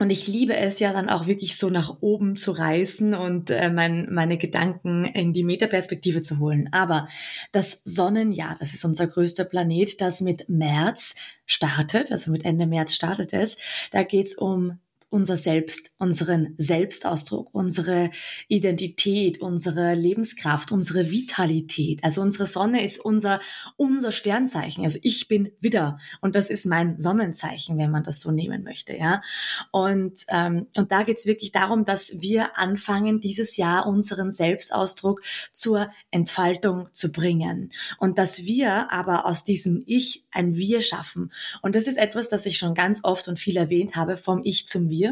Und 0.00 0.10
ich 0.10 0.26
liebe 0.26 0.56
es 0.56 0.80
ja 0.80 0.92
dann 0.92 1.08
auch 1.08 1.28
wirklich 1.28 1.56
so 1.56 1.70
nach 1.70 1.98
oben 2.00 2.36
zu 2.36 2.50
reißen 2.50 3.14
und 3.14 3.52
äh, 3.52 3.70
mein, 3.70 4.12
meine 4.12 4.38
Gedanken 4.38 5.04
in 5.04 5.32
die 5.32 5.44
Metaperspektive 5.44 6.20
zu 6.20 6.40
holen. 6.40 6.68
Aber 6.72 7.06
das 7.52 7.80
Sonnenjahr, 7.84 8.56
das 8.58 8.74
ist 8.74 8.84
unser 8.84 9.06
größter 9.06 9.44
Planet, 9.44 10.00
das 10.00 10.20
mit 10.20 10.48
März 10.48 11.14
startet, 11.46 12.10
also 12.10 12.32
mit 12.32 12.44
Ende 12.44 12.66
März 12.66 12.92
startet 12.94 13.32
es. 13.32 13.56
Da 13.92 14.02
geht's 14.02 14.34
um 14.34 14.80
unser 15.14 15.36
Selbst, 15.36 15.92
unseren 15.98 16.54
Selbstausdruck, 16.58 17.48
unsere 17.52 18.10
Identität, 18.48 19.40
unsere 19.40 19.94
Lebenskraft, 19.94 20.72
unsere 20.72 21.08
Vitalität. 21.12 22.02
Also 22.02 22.20
unsere 22.20 22.46
Sonne 22.46 22.82
ist 22.84 22.98
unser, 22.98 23.38
unser 23.76 24.10
Sternzeichen. 24.10 24.82
Also 24.82 24.98
ich 25.02 25.28
bin 25.28 25.52
Widder 25.60 25.98
und 26.20 26.34
das 26.34 26.50
ist 26.50 26.66
mein 26.66 26.98
Sonnenzeichen, 26.98 27.78
wenn 27.78 27.92
man 27.92 28.02
das 28.02 28.20
so 28.20 28.32
nehmen 28.32 28.64
möchte, 28.64 28.96
ja. 28.96 29.22
Und, 29.70 30.24
ähm, 30.30 30.66
und 30.76 30.90
da 30.90 31.04
geht's 31.04 31.26
wirklich 31.26 31.52
darum, 31.52 31.84
dass 31.84 32.20
wir 32.20 32.58
anfangen, 32.58 33.20
dieses 33.20 33.56
Jahr 33.56 33.86
unseren 33.86 34.32
Selbstausdruck 34.32 35.22
zur 35.52 35.90
Entfaltung 36.10 36.88
zu 36.92 37.12
bringen. 37.12 37.70
Und 37.98 38.18
dass 38.18 38.42
wir 38.46 38.90
aber 38.90 39.26
aus 39.26 39.44
diesem 39.44 39.84
Ich 39.86 40.24
ein 40.32 40.56
Wir 40.56 40.82
schaffen. 40.82 41.30
Und 41.62 41.76
das 41.76 41.86
ist 41.86 41.98
etwas, 41.98 42.30
das 42.30 42.46
ich 42.46 42.58
schon 42.58 42.74
ganz 42.74 43.04
oft 43.04 43.28
und 43.28 43.38
viel 43.38 43.56
erwähnt 43.56 43.94
habe, 43.94 44.16
vom 44.16 44.40
Ich 44.42 44.66
zum 44.66 44.90
Wir 44.90 45.03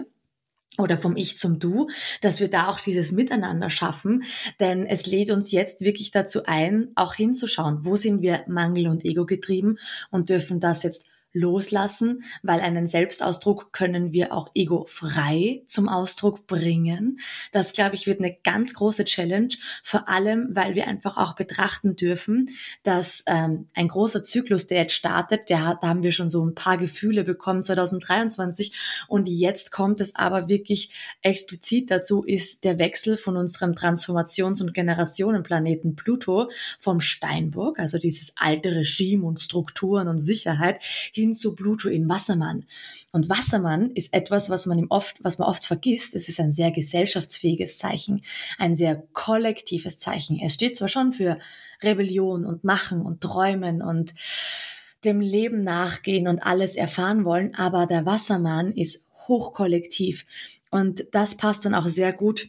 oder 0.78 0.96
vom 0.96 1.16
Ich 1.16 1.36
zum 1.36 1.58
Du, 1.58 1.88
dass 2.22 2.40
wir 2.40 2.48
da 2.48 2.68
auch 2.68 2.80
dieses 2.80 3.12
Miteinander 3.12 3.68
schaffen, 3.68 4.24
denn 4.58 4.86
es 4.86 5.06
lädt 5.06 5.30
uns 5.30 5.52
jetzt 5.52 5.82
wirklich 5.82 6.10
dazu 6.10 6.44
ein, 6.46 6.90
auch 6.94 7.14
hinzuschauen, 7.14 7.84
wo 7.84 7.96
sind 7.96 8.22
wir 8.22 8.44
Mangel 8.46 8.88
und 8.88 9.04
Ego 9.04 9.26
getrieben 9.26 9.78
und 10.10 10.30
dürfen 10.30 10.60
das 10.60 10.82
jetzt 10.82 11.06
loslassen, 11.32 12.22
weil 12.42 12.60
einen 12.60 12.86
Selbstausdruck 12.86 13.72
können 13.72 14.12
wir 14.12 14.32
auch 14.32 14.50
egofrei 14.54 15.62
zum 15.66 15.88
Ausdruck 15.88 16.46
bringen. 16.46 17.18
Das, 17.52 17.72
glaube 17.72 17.94
ich, 17.94 18.06
wird 18.06 18.20
eine 18.20 18.36
ganz 18.44 18.74
große 18.74 19.04
Challenge, 19.04 19.48
vor 19.82 20.08
allem, 20.08 20.48
weil 20.52 20.74
wir 20.74 20.86
einfach 20.86 21.16
auch 21.16 21.34
betrachten 21.34 21.96
dürfen, 21.96 22.50
dass 22.82 23.24
ähm, 23.26 23.66
ein 23.74 23.88
großer 23.88 24.22
Zyklus, 24.22 24.66
der 24.66 24.82
jetzt 24.82 24.94
startet, 24.94 25.48
der 25.48 25.66
hat, 25.66 25.78
da 25.82 25.88
haben 25.88 26.02
wir 26.02 26.12
schon 26.12 26.30
so 26.30 26.44
ein 26.44 26.54
paar 26.54 26.78
Gefühle 26.78 27.24
bekommen 27.24 27.64
2023 27.64 29.06
und 29.08 29.28
jetzt 29.28 29.72
kommt 29.72 30.00
es 30.00 30.14
aber 30.14 30.48
wirklich 30.48 30.90
explizit 31.22 31.90
dazu, 31.90 32.24
ist 32.24 32.64
der 32.64 32.78
Wechsel 32.78 33.16
von 33.16 33.36
unserem 33.36 33.72
Transformations- 33.72 34.60
und 34.60 34.74
Generationenplaneten 34.74 35.96
Pluto 35.96 36.50
vom 36.78 37.00
Steinbock, 37.00 37.78
also 37.78 37.98
dieses 37.98 38.34
alte 38.36 38.74
Regime 38.74 39.24
und 39.24 39.42
Strukturen 39.42 40.08
und 40.08 40.18
Sicherheit, 40.18 40.82
hin 41.22 41.34
zu 41.34 41.54
Pluto 41.54 41.88
in 41.88 42.08
Wassermann. 42.08 42.64
Und 43.12 43.28
Wassermann 43.28 43.90
ist 43.92 44.12
etwas, 44.12 44.50
was 44.50 44.66
man 44.66 44.86
oft, 44.88 45.16
was 45.22 45.38
man 45.38 45.48
oft 45.48 45.64
vergisst. 45.64 46.14
Es 46.14 46.28
ist 46.28 46.40
ein 46.40 46.50
sehr 46.50 46.72
gesellschaftsfähiges 46.72 47.78
Zeichen, 47.78 48.22
ein 48.58 48.74
sehr 48.74 49.02
kollektives 49.12 49.98
Zeichen. 49.98 50.40
Es 50.44 50.54
steht 50.54 50.76
zwar 50.76 50.88
schon 50.88 51.12
für 51.12 51.38
Rebellion 51.82 52.44
und 52.44 52.64
Machen 52.64 53.02
und 53.02 53.20
Träumen 53.20 53.82
und 53.82 54.14
dem 55.04 55.20
Leben 55.20 55.62
nachgehen 55.62 56.26
und 56.26 56.40
alles 56.40 56.76
erfahren 56.76 57.24
wollen, 57.24 57.54
aber 57.54 57.86
der 57.86 58.04
Wassermann 58.06 58.72
ist 58.72 59.06
hochkollektiv. 59.28 60.26
Und 60.70 61.06
das 61.12 61.36
passt 61.36 61.64
dann 61.64 61.74
auch 61.74 61.86
sehr 61.86 62.12
gut 62.12 62.48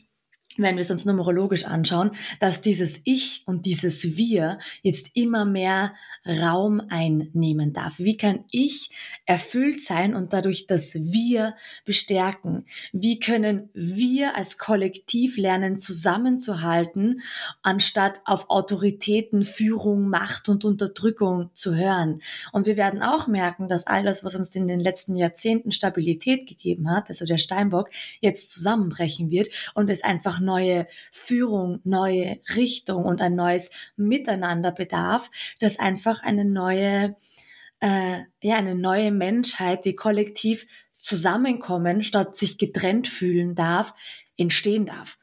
wenn 0.58 0.76
wir 0.76 0.82
es 0.82 0.92
uns 0.92 1.06
numerologisch 1.06 1.66
anschauen, 1.66 2.12
dass 2.40 2.62
dieses 2.62 3.02
Ich 3.04 3.44
und 3.46 3.66
dieses 3.66 4.18
Wir 4.18 4.60
jetzt 4.82 5.12
immer 5.14 5.46
mehr 5.46 5.94
Raum 6.26 6.82
einnehmen 6.90 7.74
darf. 7.74 7.96
Wie 7.98 8.18
kann 8.18 8.46
ich 8.52 8.92
erfüllt 9.26 9.82
sein 9.82 10.16
und 10.16 10.32
dadurch 10.32 10.68
das 10.68 10.96
Wir 10.96 11.56
bestärken? 11.86 12.66
Wie 12.94 13.20
können 13.20 13.70
wir 13.74 14.36
als 14.36 14.58
Kollektiv 14.58 15.38
lernen, 15.38 15.78
zusammenzuhalten, 15.78 17.22
anstatt 17.62 18.22
auf 18.26 18.50
Autoritäten, 18.50 19.44
Führung, 19.44 20.08
Macht 20.10 20.48
und 20.48 20.64
Unterdrückung 20.64 21.50
zu 21.54 21.76
hören? 21.76 22.22
Und 22.52 22.68
wir 22.68 22.78
werden 22.78 23.02
auch 23.02 23.28
merken, 23.28 23.68
dass 23.68 23.88
all 23.88 24.04
das, 24.04 24.24
was 24.24 24.36
uns 24.36 24.56
in 24.56 24.68
den 24.68 24.80
letzten 24.80 25.16
Jahrzehnten 25.16 25.72
Stabilität 25.72 26.48
gegeben 26.48 26.90
hat, 26.90 27.10
also 27.10 27.26
der 27.26 27.38
Steinbock, 27.38 27.90
jetzt 28.22 28.52
zusammenbrechen 28.52 29.30
wird 29.30 29.50
und 29.74 29.90
es 29.90 30.04
einfach 30.04 30.40
neue 30.44 30.88
Führung, 31.12 31.80
neue 31.84 32.40
Richtung 32.56 33.06
und 33.06 33.22
ein 33.22 33.36
neues 33.36 33.72
Miteinander 33.96 34.72
bedarf, 34.72 35.30
das 35.60 35.80
einfach 35.80 36.24
eine 36.24 36.46
neue, 36.46 37.16
äh, 37.80 38.20
ja, 38.42 38.58
eine 38.58 38.76
neue 38.76 39.12
Menschheit, 39.12 39.86
die 39.86 39.96
kollektiv 39.96 40.68
zusammenkommen, 40.94 42.04
statt 42.04 42.36
sich 42.36 42.58
getrennt 42.58 43.08
fühlen 43.08 43.56
darf, 43.56 43.94
entstehen 44.38 44.86
darf. 44.86 45.18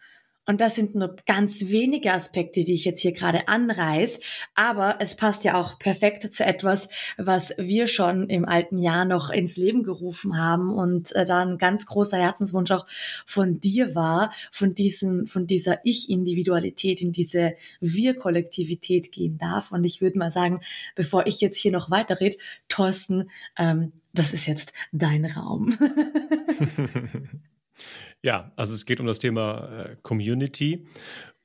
Und 0.50 0.60
das 0.60 0.74
sind 0.74 0.96
nur 0.96 1.14
ganz 1.26 1.68
wenige 1.68 2.12
Aspekte, 2.12 2.64
die 2.64 2.74
ich 2.74 2.84
jetzt 2.84 3.02
hier 3.02 3.12
gerade 3.12 3.46
anreiß, 3.46 4.18
aber 4.56 4.96
es 4.98 5.14
passt 5.14 5.44
ja 5.44 5.54
auch 5.54 5.78
perfekt 5.78 6.32
zu 6.32 6.44
etwas, 6.44 6.88
was 7.16 7.54
wir 7.56 7.86
schon 7.86 8.28
im 8.28 8.44
alten 8.44 8.76
Jahr 8.76 9.04
noch 9.04 9.30
ins 9.30 9.56
Leben 9.56 9.84
gerufen 9.84 10.36
haben 10.36 10.74
und 10.74 11.14
äh, 11.14 11.24
da 11.24 11.42
ein 11.42 11.56
ganz 11.56 11.86
großer 11.86 12.16
Herzenswunsch 12.16 12.72
auch 12.72 12.84
von 13.26 13.60
dir 13.60 13.94
war, 13.94 14.32
von 14.50 14.74
diesem, 14.74 15.24
von 15.24 15.46
dieser 15.46 15.78
Ich-Individualität 15.84 17.00
in 17.00 17.12
diese 17.12 17.54
Wir-Kollektivität 17.78 19.12
gehen 19.12 19.38
darf. 19.38 19.70
Und 19.70 19.84
ich 19.84 20.00
würde 20.00 20.18
mal 20.18 20.32
sagen, 20.32 20.62
bevor 20.96 21.28
ich 21.28 21.40
jetzt 21.40 21.58
hier 21.58 21.70
noch 21.70 21.92
weiter 21.92 22.18
rede, 22.18 22.38
Thorsten, 22.68 23.30
ähm, 23.56 23.92
das 24.14 24.34
ist 24.34 24.46
jetzt 24.46 24.72
dein 24.90 25.26
Raum. 25.26 25.78
Ja, 28.22 28.52
also 28.56 28.74
es 28.74 28.84
geht 28.84 29.00
um 29.00 29.06
das 29.06 29.18
Thema 29.18 29.68
äh, 29.68 29.96
Community 30.02 30.86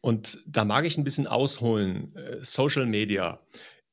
und 0.02 0.40
da 0.46 0.66
mag 0.66 0.86
ich 0.86 0.98
ein 0.98 1.04
bisschen 1.04 1.28
ausholen. 1.28 2.16
Äh, 2.16 2.44
Social 2.44 2.86
Media. 2.86 3.42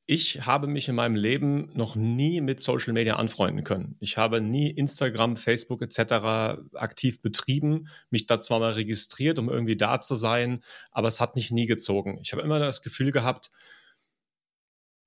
Ich 0.05 0.45
habe 0.45 0.67
mich 0.67 0.89
in 0.89 0.95
meinem 0.95 1.15
Leben 1.15 1.71
noch 1.75 1.95
nie 1.95 2.41
mit 2.41 2.59
Social 2.59 2.91
Media 2.91 3.15
anfreunden 3.15 3.63
können. 3.63 3.95
Ich 4.01 4.17
habe 4.17 4.41
nie 4.41 4.69
Instagram, 4.69 5.37
Facebook 5.37 5.81
etc. 5.81 6.59
aktiv 6.73 7.21
betrieben, 7.21 7.87
mich 8.09 8.25
da 8.25 8.41
zwar 8.41 8.59
mal 8.59 8.71
registriert, 8.71 9.39
um 9.39 9.49
irgendwie 9.49 9.77
da 9.77 10.01
zu 10.01 10.15
sein, 10.15 10.59
aber 10.91 11.07
es 11.07 11.21
hat 11.21 11.35
mich 11.35 11.51
nie 11.51 11.67
gezogen. 11.67 12.19
Ich 12.21 12.33
habe 12.33 12.41
immer 12.41 12.59
das 12.59 12.81
Gefühl 12.81 13.11
gehabt, 13.11 13.49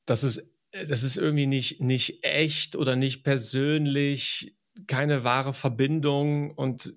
dass 0.07 0.23
es 0.23 0.57
das 0.89 1.03
ist 1.03 1.17
irgendwie 1.17 1.47
nicht, 1.47 1.81
nicht 1.81 2.25
echt 2.25 2.77
oder 2.77 2.97
nicht 2.97 3.23
persönlich, 3.23 4.57
keine 4.87 5.25
wahre 5.25 5.55
Verbindung 5.55 6.51
und 6.51 6.95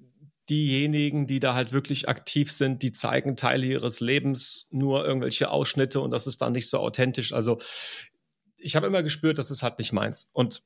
diejenigen, 0.50 1.28
die 1.28 1.40
da 1.40 1.54
halt 1.54 1.72
wirklich 1.72 2.10
aktiv 2.10 2.52
sind, 2.52 2.82
die 2.84 2.92
zeigen 2.92 3.36
Teile 3.36 3.68
ihres 3.68 4.00
Lebens, 4.00 4.68
nur 4.72 5.06
irgendwelche 5.06 5.52
Ausschnitte 5.52 6.02
und 6.02 6.12
das 6.12 6.28
ist 6.28 6.42
dann 6.42 6.54
nicht 6.54 6.70
so 6.70 6.80
authentisch. 6.80 7.34
Also 7.34 7.60
ich 8.58 8.76
habe 8.76 8.88
immer 8.88 9.04
gespürt, 9.04 9.38
das 9.38 9.52
ist 9.52 9.64
halt 9.64 9.80
nicht 9.80 9.94
meins. 9.94 10.30
Und 10.34 10.64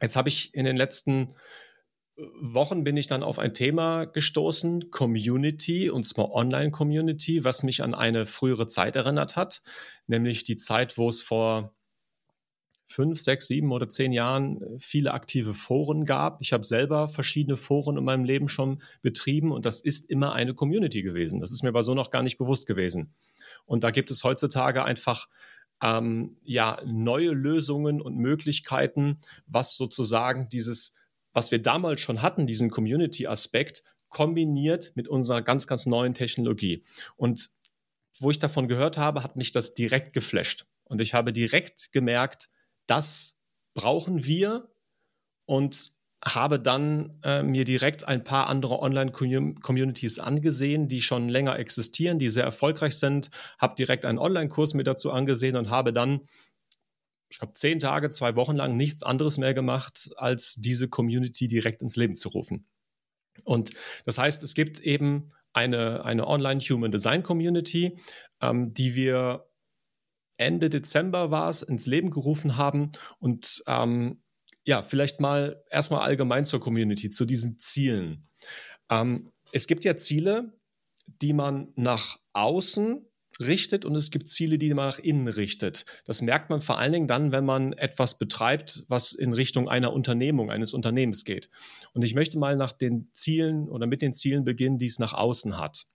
jetzt 0.00 0.16
habe 0.16 0.28
ich 0.28 0.54
in 0.54 0.64
den 0.64 0.76
letzten 0.76 1.34
Wochen 2.16 2.84
bin 2.84 2.96
ich 2.96 3.06
dann 3.06 3.22
auf 3.22 3.38
ein 3.38 3.54
Thema 3.54 4.04
gestoßen, 4.04 4.90
Community, 4.90 5.88
und 5.88 6.04
zwar 6.04 6.30
Online-Community, 6.30 7.42
was 7.42 7.62
mich 7.62 7.82
an 7.82 7.94
eine 7.94 8.26
frühere 8.26 8.66
Zeit 8.66 8.96
erinnert 8.96 9.34
hat, 9.34 9.62
nämlich 10.06 10.44
die 10.44 10.56
Zeit, 10.58 10.98
wo 10.98 11.08
es 11.08 11.22
vor 11.22 11.74
fünf, 12.92 13.20
sechs, 13.20 13.46
sieben 13.46 13.72
oder 13.72 13.88
zehn 13.88 14.12
Jahren 14.12 14.62
äh, 14.62 14.78
viele 14.78 15.14
aktive 15.14 15.54
Foren 15.54 16.04
gab. 16.04 16.40
Ich 16.40 16.52
habe 16.52 16.64
selber 16.64 17.08
verschiedene 17.08 17.56
Foren 17.56 17.96
in 17.96 18.04
meinem 18.04 18.24
Leben 18.24 18.48
schon 18.48 18.82
betrieben 19.00 19.52
und 19.52 19.66
das 19.66 19.80
ist 19.80 20.10
immer 20.10 20.32
eine 20.32 20.54
Community 20.54 21.02
gewesen. 21.02 21.40
Das 21.40 21.52
ist 21.52 21.62
mir 21.62 21.70
aber 21.70 21.82
so 21.82 21.94
noch 21.94 22.10
gar 22.10 22.22
nicht 22.22 22.38
bewusst 22.38 22.66
gewesen. 22.66 23.12
Und 23.64 23.84
da 23.84 23.90
gibt 23.90 24.10
es 24.10 24.24
heutzutage 24.24 24.84
einfach 24.84 25.28
ähm, 25.82 26.36
ja 26.42 26.80
neue 26.84 27.30
Lösungen 27.30 28.00
und 28.00 28.16
Möglichkeiten, 28.16 29.18
was 29.46 29.76
sozusagen 29.76 30.48
dieses, 30.48 30.96
was 31.32 31.50
wir 31.50 31.60
damals 31.60 32.00
schon 32.00 32.22
hatten, 32.22 32.46
diesen 32.46 32.70
Community-Aspekt 32.70 33.82
kombiniert 34.08 34.92
mit 34.94 35.08
unserer 35.08 35.42
ganz, 35.42 35.66
ganz 35.66 35.86
neuen 35.86 36.14
Technologie. 36.14 36.84
Und 37.16 37.50
wo 38.20 38.30
ich 38.30 38.38
davon 38.38 38.68
gehört 38.68 38.98
habe, 38.98 39.22
hat 39.22 39.36
mich 39.36 39.50
das 39.50 39.74
direkt 39.74 40.12
geflasht. 40.12 40.66
Und 40.84 41.00
ich 41.00 41.14
habe 41.14 41.32
direkt 41.32 41.92
gemerkt, 41.92 42.48
das 42.86 43.38
brauchen 43.74 44.24
wir 44.24 44.70
und 45.46 45.94
habe 46.24 46.60
dann 46.60 47.18
äh, 47.24 47.42
mir 47.42 47.64
direkt 47.64 48.06
ein 48.06 48.22
paar 48.22 48.46
andere 48.48 48.78
Online-Communities 48.78 50.20
angesehen, 50.20 50.88
die 50.88 51.02
schon 51.02 51.28
länger 51.28 51.58
existieren, 51.58 52.18
die 52.18 52.28
sehr 52.28 52.44
erfolgreich 52.44 52.96
sind, 52.96 53.30
habe 53.58 53.74
direkt 53.74 54.04
einen 54.04 54.18
Online-Kurs 54.18 54.74
mir 54.74 54.84
dazu 54.84 55.10
angesehen 55.10 55.56
und 55.56 55.68
habe 55.68 55.92
dann, 55.92 56.20
ich 57.28 57.38
glaube, 57.38 57.54
zehn 57.54 57.80
Tage, 57.80 58.10
zwei 58.10 58.36
Wochen 58.36 58.54
lang 58.54 58.76
nichts 58.76 59.02
anderes 59.02 59.38
mehr 59.38 59.52
gemacht, 59.52 60.10
als 60.16 60.54
diese 60.56 60.88
Community 60.88 61.48
direkt 61.48 61.82
ins 61.82 61.96
Leben 61.96 62.14
zu 62.14 62.28
rufen. 62.28 62.68
Und 63.44 63.70
das 64.04 64.18
heißt, 64.18 64.44
es 64.44 64.54
gibt 64.54 64.78
eben 64.80 65.32
eine, 65.52 66.04
eine 66.04 66.28
Online-Human 66.28 66.92
Design 66.92 67.24
Community, 67.24 67.98
ähm, 68.40 68.74
die 68.74 68.94
wir 68.94 69.48
Ende 70.42 70.70
Dezember 70.70 71.30
war 71.30 71.50
es, 71.50 71.62
ins 71.62 71.86
Leben 71.86 72.10
gerufen 72.10 72.56
haben. 72.56 72.90
Und 73.18 73.62
ähm, 73.66 74.22
ja, 74.64 74.82
vielleicht 74.82 75.20
mal 75.20 75.62
erstmal 75.70 76.02
allgemein 76.02 76.46
zur 76.46 76.60
Community, 76.60 77.10
zu 77.10 77.24
diesen 77.24 77.58
Zielen. 77.58 78.28
Ähm, 78.90 79.32
es 79.52 79.66
gibt 79.66 79.84
ja 79.84 79.96
Ziele, 79.96 80.52
die 81.06 81.32
man 81.32 81.72
nach 81.74 82.18
außen 82.32 83.04
richtet 83.40 83.84
und 83.84 83.96
es 83.96 84.10
gibt 84.10 84.28
Ziele, 84.28 84.58
die 84.58 84.72
man 84.74 84.88
nach 84.88 84.98
innen 84.98 85.28
richtet. 85.28 85.84
Das 86.04 86.22
merkt 86.22 86.50
man 86.50 86.60
vor 86.60 86.78
allen 86.78 86.92
Dingen 86.92 87.06
dann, 87.06 87.32
wenn 87.32 87.44
man 87.44 87.72
etwas 87.72 88.18
betreibt, 88.18 88.84
was 88.88 89.12
in 89.12 89.32
Richtung 89.32 89.68
einer 89.68 89.92
Unternehmung, 89.92 90.50
eines 90.50 90.74
Unternehmens 90.74 91.24
geht. 91.24 91.48
Und 91.92 92.02
ich 92.02 92.14
möchte 92.14 92.38
mal 92.38 92.56
nach 92.56 92.72
den 92.72 93.10
Zielen 93.14 93.68
oder 93.68 93.86
mit 93.86 94.02
den 94.02 94.14
Zielen 94.14 94.44
beginnen, 94.44 94.78
die 94.78 94.86
es 94.86 94.98
nach 94.98 95.14
außen 95.14 95.58
hat. 95.58 95.86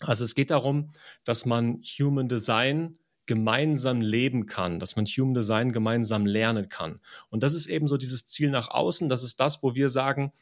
Also 0.00 0.24
es 0.24 0.34
geht 0.34 0.50
darum, 0.50 0.92
dass 1.24 1.46
man 1.46 1.80
Human 1.98 2.28
Design 2.28 2.98
gemeinsam 3.26 4.00
leben 4.00 4.46
kann, 4.46 4.78
dass 4.78 4.96
man 4.96 5.06
Human 5.06 5.34
Design 5.34 5.72
gemeinsam 5.72 6.26
lernen 6.26 6.68
kann. 6.68 7.00
Und 7.30 7.42
das 7.42 7.54
ist 7.54 7.66
eben 7.66 7.88
so 7.88 7.96
dieses 7.96 8.26
Ziel 8.26 8.50
nach 8.50 8.68
außen. 8.68 9.08
Das 9.08 9.22
ist 9.22 9.40
das, 9.40 9.62
wo 9.62 9.74
wir 9.74 9.90
sagen, 9.90 10.32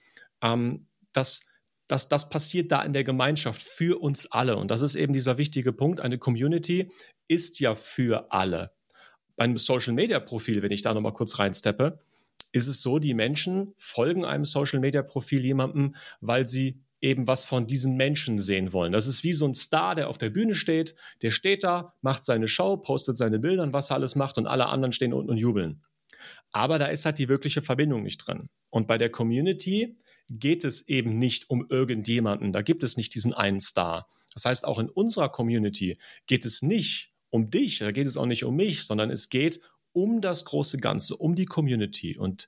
ähm, 0.41 0.87
dass 1.13 1.47
dass 1.93 2.09
das 2.09 2.31
passiert 2.31 2.73
da 2.73 2.83
in 2.83 2.95
der 2.95 3.05
Gemeinschaft 3.05 3.61
für 3.61 4.01
uns 4.01 4.31
alle. 4.33 4.57
Und 4.57 4.71
das 4.71 4.81
ist 4.81 4.95
eben 4.95 5.13
dieser 5.13 5.37
wichtige 5.37 5.75
Punkt. 5.75 6.01
Eine 6.01 6.17
Community 6.17 6.91
ist 7.29 7.61
ja 7.61 7.75
für 7.75 8.33
alle. 8.33 8.73
Beim 9.37 9.59
Social 9.59 9.93
Media 9.93 10.19
Profil, 10.19 10.63
wenn 10.63 10.71
ich 10.71 10.81
da 10.81 10.95
nochmal 10.95 11.13
kurz 11.13 11.39
reinsteppe, 11.39 11.99
ist 12.53 12.67
es 12.67 12.81
so, 12.81 12.99
die 12.99 13.13
Menschen 13.13 13.75
folgen 13.77 14.25
einem 14.25 14.47
Social 14.47 14.81
Media 14.81 15.03
Profil 15.03 15.45
jemandem, 15.45 15.95
weil 16.21 16.47
sie 16.47 16.81
eben 17.03 17.27
was 17.27 17.45
von 17.45 17.67
diesen 17.67 17.97
Menschen 17.97 18.39
sehen 18.39 18.73
wollen. 18.73 18.93
Das 18.93 19.07
ist 19.07 19.25
wie 19.25 19.33
so 19.33 19.47
ein 19.47 19.55
Star, 19.55 19.95
der 19.95 20.09
auf 20.09 20.19
der 20.19 20.31
Bühne 20.31 20.55
steht, 20.55 20.95
der 21.21 21.33
steht 21.33 21.65
da, 21.65 21.95
macht 22.01 22.25
seine 22.25 22.49
Show, 22.49 22.77
postet 22.77 23.19
seine 23.19 23.41
Bilder, 23.41 23.71
was 23.73 23.91
er 23.91 23.97
alles 23.97 24.15
macht 24.15 24.39
und 24.39 24.47
alle 24.47 24.67
anderen 24.67 24.93
stehen 24.93 25.13
unten 25.13 25.31
und 25.31 25.37
jubeln. 25.37 25.83
Aber 26.53 26.79
da 26.79 26.87
ist 26.87 27.05
halt 27.05 27.19
die 27.19 27.29
wirkliche 27.29 27.63
Verbindung 27.63 28.03
nicht 28.03 28.19
drin. 28.19 28.49
Und 28.71 28.87
bei 28.87 28.99
der 28.99 29.11
Community 29.11 29.99
geht 30.31 30.65
es 30.65 30.87
eben 30.89 31.19
nicht 31.19 31.51
um 31.51 31.67
irgendjemanden. 31.69 32.53
Da 32.53 32.63
gibt 32.63 32.85
es 32.85 32.97
nicht 32.97 33.15
diesen 33.15 33.35
einen 33.35 33.61
Star. 33.61 34.07
Das 34.33 34.45
heißt, 34.45 34.65
auch 34.65 34.79
in 34.79 34.89
unserer 34.89 35.29
Community 35.29 35.99
geht 36.27 36.45
es 36.45 36.63
nicht 36.63 37.13
um 37.31 37.51
dich, 37.51 37.79
da 37.79 37.93
geht 37.93 38.07
es 38.07 38.17
auch 38.17 38.27
nicht 38.27 38.45
um 38.45 38.55
mich, 38.55 38.85
sondern 38.85 39.11
es 39.11 39.29
geht 39.29 39.61
um 39.93 40.21
das 40.21 40.45
große 40.45 40.79
Ganze, 40.79 41.17
um 41.17 41.35
die 41.35 41.47
Community. 41.47 42.17
Und 42.17 42.47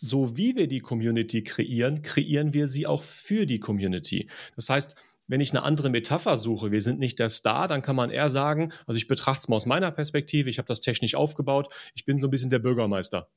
so 0.00 0.36
wie 0.36 0.56
wir 0.56 0.68
die 0.68 0.80
Community 0.80 1.42
kreieren, 1.42 2.02
kreieren 2.02 2.54
wir 2.54 2.68
sie 2.68 2.86
auch 2.86 3.02
für 3.02 3.46
die 3.46 3.60
Community. 3.60 4.28
Das 4.56 4.70
heißt, 4.70 4.94
wenn 5.26 5.40
ich 5.40 5.50
eine 5.50 5.62
andere 5.62 5.90
Metapher 5.90 6.38
suche, 6.38 6.70
wir 6.72 6.82
sind 6.82 6.98
nicht 6.98 7.18
der 7.18 7.30
Star, 7.30 7.68
dann 7.68 7.82
kann 7.82 7.96
man 7.96 8.10
eher 8.10 8.30
sagen, 8.30 8.72
also 8.86 8.96
ich 8.96 9.08
betrachte 9.08 9.40
es 9.40 9.48
mal 9.48 9.56
aus 9.56 9.66
meiner 9.66 9.90
Perspektive, 9.90 10.48
ich 10.48 10.58
habe 10.58 10.66
das 10.68 10.80
technisch 10.80 11.14
aufgebaut, 11.14 11.72
ich 11.94 12.04
bin 12.04 12.18
so 12.18 12.26
ein 12.28 12.30
bisschen 12.30 12.50
der 12.50 12.60
Bürgermeister. 12.60 13.28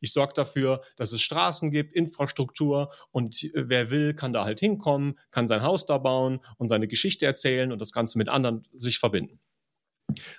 Ich 0.00 0.12
sorge 0.12 0.32
dafür, 0.34 0.82
dass 0.96 1.12
es 1.12 1.20
Straßen 1.20 1.70
gibt, 1.70 1.94
Infrastruktur 1.94 2.90
und 3.10 3.42
äh, 3.44 3.68
wer 3.68 3.90
will, 3.90 4.14
kann 4.14 4.32
da 4.32 4.44
halt 4.44 4.60
hinkommen, 4.60 5.18
kann 5.30 5.46
sein 5.46 5.62
Haus 5.62 5.86
da 5.86 5.98
bauen 5.98 6.40
und 6.58 6.68
seine 6.68 6.88
Geschichte 6.88 7.26
erzählen 7.26 7.72
und 7.72 7.80
das 7.80 7.92
Ganze 7.92 8.18
mit 8.18 8.28
anderen 8.28 8.62
sich 8.72 8.98
verbinden. 8.98 9.40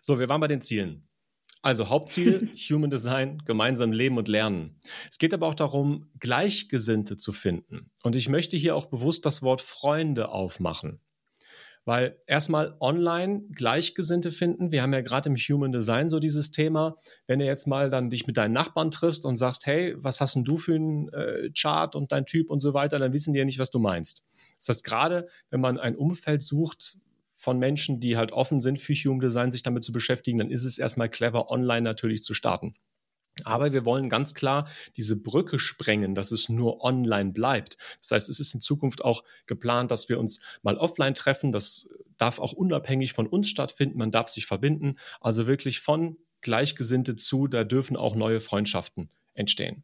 So, 0.01 0.19
wir 0.19 0.29
waren 0.29 0.41
bei 0.41 0.47
den 0.47 0.61
Zielen. 0.61 1.07
Also 1.61 1.89
Hauptziel, 1.89 2.49
Human 2.69 2.89
Design, 2.89 3.41
gemeinsam 3.45 3.91
leben 3.91 4.17
und 4.17 4.27
lernen. 4.27 4.75
Es 5.09 5.19
geht 5.19 5.33
aber 5.33 5.47
auch 5.47 5.55
darum, 5.55 6.09
Gleichgesinnte 6.19 7.17
zu 7.17 7.33
finden. 7.33 7.91
Und 8.03 8.15
ich 8.15 8.29
möchte 8.29 8.57
hier 8.57 8.75
auch 8.75 8.87
bewusst 8.87 9.25
das 9.25 9.41
Wort 9.43 9.61
Freunde 9.61 10.29
aufmachen. 10.29 10.99
Weil 11.83 12.19
erstmal 12.27 12.75
online 12.79 13.43
Gleichgesinnte 13.53 14.31
finden. 14.31 14.71
Wir 14.71 14.83
haben 14.83 14.93
ja 14.93 15.01
gerade 15.01 15.29
im 15.29 15.35
Human 15.35 15.71
Design 15.71 16.09
so 16.09 16.19
dieses 16.19 16.51
Thema. 16.51 16.97
Wenn 17.25 17.39
du 17.39 17.45
jetzt 17.45 17.65
mal 17.65 17.89
dann 17.89 18.11
dich 18.11 18.27
mit 18.27 18.37
deinen 18.37 18.53
Nachbarn 18.53 18.91
triffst 18.91 19.25
und 19.25 19.35
sagst, 19.35 19.65
hey, 19.65 19.95
was 19.97 20.21
hast 20.21 20.35
denn 20.35 20.43
du 20.43 20.57
für 20.57 20.75
einen 20.75 21.09
äh, 21.09 21.49
Chart 21.57 21.95
und 21.95 22.11
dein 22.11 22.25
Typ 22.25 22.51
und 22.51 22.59
so 22.59 22.75
weiter, 22.75 22.99
dann 22.99 23.13
wissen 23.13 23.33
die 23.33 23.39
ja 23.39 23.45
nicht, 23.45 23.57
was 23.57 23.71
du 23.71 23.79
meinst. 23.79 24.25
Das 24.57 24.69
heißt, 24.69 24.83
gerade 24.83 25.27
wenn 25.49 25.59
man 25.59 25.79
ein 25.79 25.95
Umfeld 25.95 26.43
sucht, 26.43 26.99
von 27.41 27.57
Menschen, 27.57 27.99
die 27.99 28.17
halt 28.17 28.33
offen 28.33 28.59
sind 28.59 28.77
für 28.77 28.93
Human 28.93 29.19
Design, 29.19 29.49
sich 29.49 29.63
damit 29.63 29.83
zu 29.83 29.91
beschäftigen, 29.91 30.37
dann 30.37 30.51
ist 30.51 30.63
es 30.63 30.77
erstmal 30.77 31.09
clever, 31.09 31.49
online 31.49 31.81
natürlich 31.81 32.21
zu 32.21 32.35
starten. 32.35 32.75
Aber 33.43 33.73
wir 33.73 33.83
wollen 33.83 34.09
ganz 34.09 34.35
klar 34.35 34.69
diese 34.95 35.15
Brücke 35.15 35.57
sprengen, 35.57 36.13
dass 36.13 36.31
es 36.31 36.49
nur 36.49 36.83
online 36.83 37.31
bleibt. 37.31 37.77
Das 37.99 38.11
heißt, 38.11 38.29
es 38.29 38.39
ist 38.39 38.53
in 38.53 38.61
Zukunft 38.61 39.03
auch 39.03 39.23
geplant, 39.47 39.89
dass 39.89 40.07
wir 40.07 40.19
uns 40.19 40.39
mal 40.61 40.77
offline 40.77 41.15
treffen. 41.15 41.51
Das 41.51 41.87
darf 42.17 42.37
auch 42.37 42.53
unabhängig 42.53 43.13
von 43.13 43.25
uns 43.25 43.49
stattfinden. 43.49 43.97
Man 43.97 44.11
darf 44.11 44.29
sich 44.29 44.45
verbinden. 44.45 44.99
Also 45.19 45.47
wirklich 45.47 45.79
von 45.79 46.17
Gleichgesinnte 46.41 47.15
zu, 47.15 47.47
da 47.47 47.63
dürfen 47.63 47.97
auch 47.97 48.13
neue 48.13 48.39
Freundschaften 48.39 49.09
entstehen. 49.33 49.81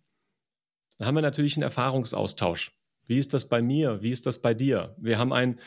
Dann 0.99 1.07
haben 1.07 1.15
wir 1.15 1.23
natürlich 1.23 1.55
einen 1.55 1.63
Erfahrungsaustausch. 1.63 2.71
Wie 3.07 3.17
ist 3.17 3.33
das 3.33 3.49
bei 3.49 3.63
mir? 3.63 4.03
Wie 4.03 4.11
ist 4.11 4.27
das 4.27 4.43
bei 4.43 4.53
dir? 4.53 4.95
Wir 4.99 5.17
haben 5.17 5.33
ein 5.33 5.59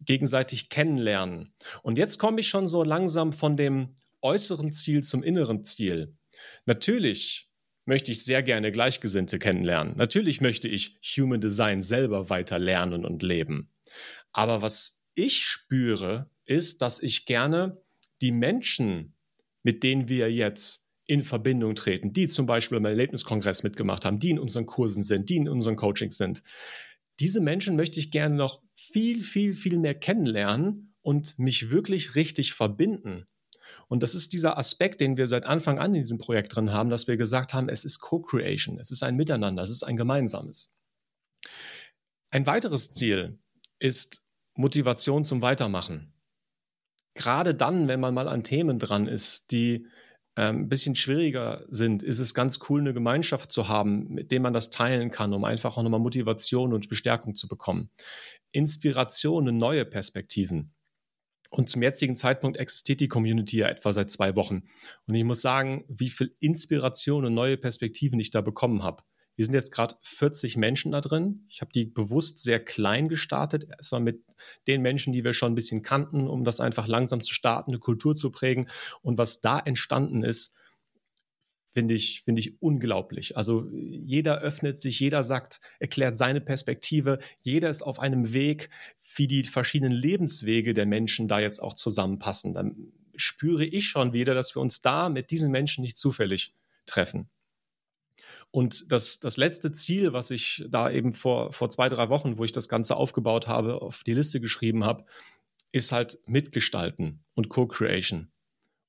gegenseitig 0.00 0.68
kennenlernen. 0.68 1.52
Und 1.82 1.98
jetzt 1.98 2.18
komme 2.18 2.40
ich 2.40 2.48
schon 2.48 2.66
so 2.66 2.82
langsam 2.82 3.32
von 3.32 3.56
dem 3.56 3.94
äußeren 4.22 4.72
Ziel 4.72 5.02
zum 5.02 5.22
inneren 5.22 5.64
Ziel. 5.64 6.14
Natürlich 6.66 7.48
möchte 7.84 8.12
ich 8.12 8.24
sehr 8.24 8.42
gerne 8.42 8.72
Gleichgesinnte 8.72 9.38
kennenlernen. 9.38 9.96
Natürlich 9.96 10.40
möchte 10.40 10.68
ich 10.68 10.98
Human 11.16 11.40
Design 11.40 11.82
selber 11.82 12.30
weiter 12.30 12.58
lernen 12.58 13.04
und 13.04 13.22
leben. 13.22 13.70
Aber 14.32 14.62
was 14.62 15.02
ich 15.14 15.42
spüre, 15.42 16.30
ist, 16.44 16.82
dass 16.82 17.02
ich 17.02 17.26
gerne 17.26 17.82
die 18.20 18.32
Menschen, 18.32 19.14
mit 19.62 19.82
denen 19.82 20.08
wir 20.08 20.32
jetzt 20.32 20.88
in 21.06 21.22
Verbindung 21.22 21.74
treten, 21.74 22.12
die 22.12 22.28
zum 22.28 22.46
Beispiel 22.46 22.78
beim 22.78 22.84
Erlebniskongress 22.84 23.64
mitgemacht 23.64 24.04
haben, 24.04 24.20
die 24.20 24.30
in 24.30 24.38
unseren 24.38 24.66
Kursen 24.66 25.02
sind, 25.02 25.28
die 25.28 25.36
in 25.36 25.48
unseren 25.48 25.76
Coachings 25.76 26.16
sind, 26.16 26.42
diese 27.18 27.40
Menschen 27.40 27.76
möchte 27.76 27.98
ich 27.98 28.10
gerne 28.10 28.36
noch 28.36 28.62
viel, 28.92 29.22
viel, 29.22 29.54
viel 29.54 29.78
mehr 29.78 29.94
kennenlernen 29.94 30.94
und 31.02 31.38
mich 31.38 31.70
wirklich 31.70 32.14
richtig 32.16 32.54
verbinden. 32.54 33.26
Und 33.88 34.02
das 34.02 34.14
ist 34.14 34.32
dieser 34.32 34.58
Aspekt, 34.58 35.00
den 35.00 35.16
wir 35.16 35.28
seit 35.28 35.46
Anfang 35.46 35.78
an 35.78 35.94
in 35.94 36.02
diesem 36.02 36.18
Projekt 36.18 36.54
drin 36.54 36.72
haben, 36.72 36.90
dass 36.90 37.08
wir 37.08 37.16
gesagt 37.16 37.54
haben, 37.54 37.68
es 37.68 37.84
ist 37.84 38.00
Co-Creation, 38.00 38.78
es 38.78 38.90
ist 38.90 39.02
ein 39.02 39.16
Miteinander, 39.16 39.62
es 39.62 39.70
ist 39.70 39.82
ein 39.82 39.96
gemeinsames. 39.96 40.72
Ein 42.30 42.46
weiteres 42.46 42.92
Ziel 42.92 43.38
ist 43.78 44.24
Motivation 44.54 45.24
zum 45.24 45.42
Weitermachen. 45.42 46.12
Gerade 47.14 47.54
dann, 47.54 47.88
wenn 47.88 48.00
man 48.00 48.14
mal 48.14 48.28
an 48.28 48.44
Themen 48.44 48.78
dran 48.78 49.08
ist, 49.08 49.50
die 49.50 49.86
ein 50.36 50.68
bisschen 50.68 50.94
schwieriger 50.94 51.66
sind, 51.68 52.02
ist 52.02 52.18
es 52.18 52.34
ganz 52.34 52.60
cool, 52.68 52.80
eine 52.80 52.94
Gemeinschaft 52.94 53.52
zu 53.52 53.68
haben, 53.68 54.08
mit 54.08 54.30
dem 54.30 54.42
man 54.42 54.52
das 54.52 54.70
teilen 54.70 55.10
kann, 55.10 55.34
um 55.34 55.44
einfach 55.44 55.76
auch 55.76 55.82
nochmal 55.82 56.00
Motivation 56.00 56.72
und 56.72 56.88
Bestärkung 56.88 57.34
zu 57.34 57.48
bekommen. 57.48 57.90
Inspiration, 58.52 59.56
neue 59.56 59.84
Perspektiven. 59.84 60.72
Und 61.50 61.68
zum 61.68 61.82
jetzigen 61.82 62.14
Zeitpunkt 62.14 62.56
existiert 62.58 63.00
die 63.00 63.08
Community 63.08 63.58
ja 63.58 63.68
etwa 63.68 63.92
seit 63.92 64.10
zwei 64.10 64.36
Wochen. 64.36 64.62
Und 65.06 65.14
ich 65.16 65.24
muss 65.24 65.40
sagen, 65.40 65.84
wie 65.88 66.08
viel 66.08 66.32
Inspiration 66.40 67.24
und 67.24 67.34
neue 67.34 67.56
Perspektiven 67.56 68.20
ich 68.20 68.30
da 68.30 68.40
bekommen 68.40 68.84
habe. 68.84 69.02
Wir 69.40 69.46
sind 69.46 69.54
jetzt 69.54 69.72
gerade 69.72 69.94
40 70.02 70.58
Menschen 70.58 70.92
da 70.92 71.00
drin. 71.00 71.46
Ich 71.48 71.62
habe 71.62 71.72
die 71.72 71.86
bewusst 71.86 72.40
sehr 72.40 72.62
klein 72.62 73.08
gestartet, 73.08 73.64
erstmal 73.70 74.02
mit 74.02 74.22
den 74.66 74.82
Menschen, 74.82 75.14
die 75.14 75.24
wir 75.24 75.32
schon 75.32 75.52
ein 75.52 75.54
bisschen 75.54 75.80
kannten, 75.80 76.28
um 76.28 76.44
das 76.44 76.60
einfach 76.60 76.86
langsam 76.86 77.22
zu 77.22 77.32
starten, 77.32 77.70
eine 77.70 77.78
Kultur 77.78 78.14
zu 78.14 78.30
prägen. 78.30 78.68
Und 79.00 79.16
was 79.16 79.40
da 79.40 79.58
entstanden 79.58 80.22
ist, 80.24 80.54
finde 81.72 81.94
ich, 81.94 82.20
finde 82.20 82.40
ich 82.40 82.60
unglaublich. 82.60 83.38
Also 83.38 83.66
jeder 83.72 84.42
öffnet 84.42 84.76
sich, 84.76 85.00
jeder 85.00 85.24
sagt, 85.24 85.62
erklärt 85.78 86.18
seine 86.18 86.42
Perspektive, 86.42 87.18
jeder 87.40 87.70
ist 87.70 87.80
auf 87.80 87.98
einem 87.98 88.34
Weg, 88.34 88.68
wie 89.16 89.26
die 89.26 89.44
verschiedenen 89.44 89.94
Lebenswege 89.94 90.74
der 90.74 90.84
Menschen 90.84 91.28
da 91.28 91.40
jetzt 91.40 91.60
auch 91.60 91.72
zusammenpassen. 91.72 92.52
Dann 92.52 92.92
spüre 93.16 93.64
ich 93.64 93.88
schon 93.88 94.12
wieder, 94.12 94.34
dass 94.34 94.54
wir 94.54 94.60
uns 94.60 94.82
da 94.82 95.08
mit 95.08 95.30
diesen 95.30 95.50
Menschen 95.50 95.80
nicht 95.80 95.96
zufällig 95.96 96.52
treffen. 96.84 97.30
Und 98.50 98.90
das, 98.92 99.20
das 99.20 99.36
letzte 99.36 99.72
Ziel, 99.72 100.12
was 100.12 100.30
ich 100.30 100.64
da 100.68 100.90
eben 100.90 101.12
vor, 101.12 101.52
vor 101.52 101.70
zwei, 101.70 101.88
drei 101.88 102.08
Wochen, 102.08 102.38
wo 102.38 102.44
ich 102.44 102.52
das 102.52 102.68
Ganze 102.68 102.96
aufgebaut 102.96 103.48
habe, 103.48 103.82
auf 103.82 104.02
die 104.04 104.14
Liste 104.14 104.40
geschrieben 104.40 104.84
habe, 104.84 105.04
ist 105.72 105.92
halt 105.92 106.18
Mitgestalten 106.26 107.24
und 107.34 107.48
Co-Creation. 107.48 108.30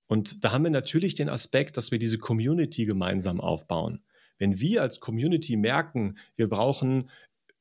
Und 0.08 0.44
da 0.44 0.52
haben 0.52 0.64
wir 0.64 0.72
natürlich 0.72 1.14
den 1.14 1.30
Aspekt, 1.30 1.78
dass 1.78 1.92
wir 1.92 2.00
diese 2.00 2.18
Community 2.18 2.86
gemeinsam 2.86 3.40
aufbauen. 3.40 4.04
Wenn 4.38 4.60
wir 4.60 4.82
als 4.82 5.00
Community 5.00 5.56
merken, 5.56 6.18
wir 6.36 6.50
brauchen 6.50 7.10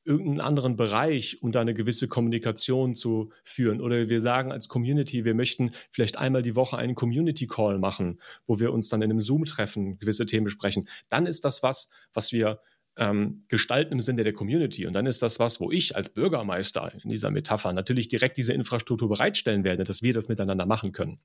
irgendeinen 0.03 0.41
anderen 0.41 0.75
Bereich, 0.75 1.41
um 1.41 1.51
da 1.51 1.61
eine 1.61 1.73
gewisse 1.73 2.07
Kommunikation 2.07 2.95
zu 2.95 3.31
führen. 3.43 3.81
Oder 3.81 4.09
wir 4.09 4.21
sagen 4.21 4.51
als 4.51 4.67
Community, 4.67 5.25
wir 5.25 5.35
möchten 5.35 5.71
vielleicht 5.89 6.17
einmal 6.17 6.41
die 6.41 6.55
Woche 6.55 6.77
einen 6.77 6.95
Community 6.95 7.47
Call 7.47 7.77
machen, 7.77 8.19
wo 8.47 8.59
wir 8.59 8.73
uns 8.73 8.89
dann 8.89 9.01
in 9.01 9.11
einem 9.11 9.21
Zoom 9.21 9.45
treffen, 9.45 9.99
gewisse 9.99 10.25
Themen 10.25 10.45
besprechen. 10.45 10.87
Dann 11.09 11.25
ist 11.25 11.45
das 11.45 11.61
was, 11.61 11.91
was 12.13 12.31
wir 12.31 12.59
ähm, 12.97 13.43
gestalten 13.47 13.93
im 13.93 14.01
Sinne 14.01 14.23
der 14.23 14.33
Community. 14.33 14.85
Und 14.85 14.93
dann 14.93 15.05
ist 15.05 15.21
das 15.21 15.39
was, 15.39 15.59
wo 15.59 15.71
ich 15.71 15.95
als 15.95 16.09
Bürgermeister 16.09 16.91
in 17.03 17.09
dieser 17.09 17.31
Metapher 17.31 17.73
natürlich 17.73 18.07
direkt 18.07 18.37
diese 18.37 18.53
Infrastruktur 18.53 19.07
bereitstellen 19.07 19.63
werde, 19.63 19.83
dass 19.83 20.01
wir 20.01 20.13
das 20.13 20.29
miteinander 20.29 20.65
machen 20.65 20.91
können. 20.91 21.19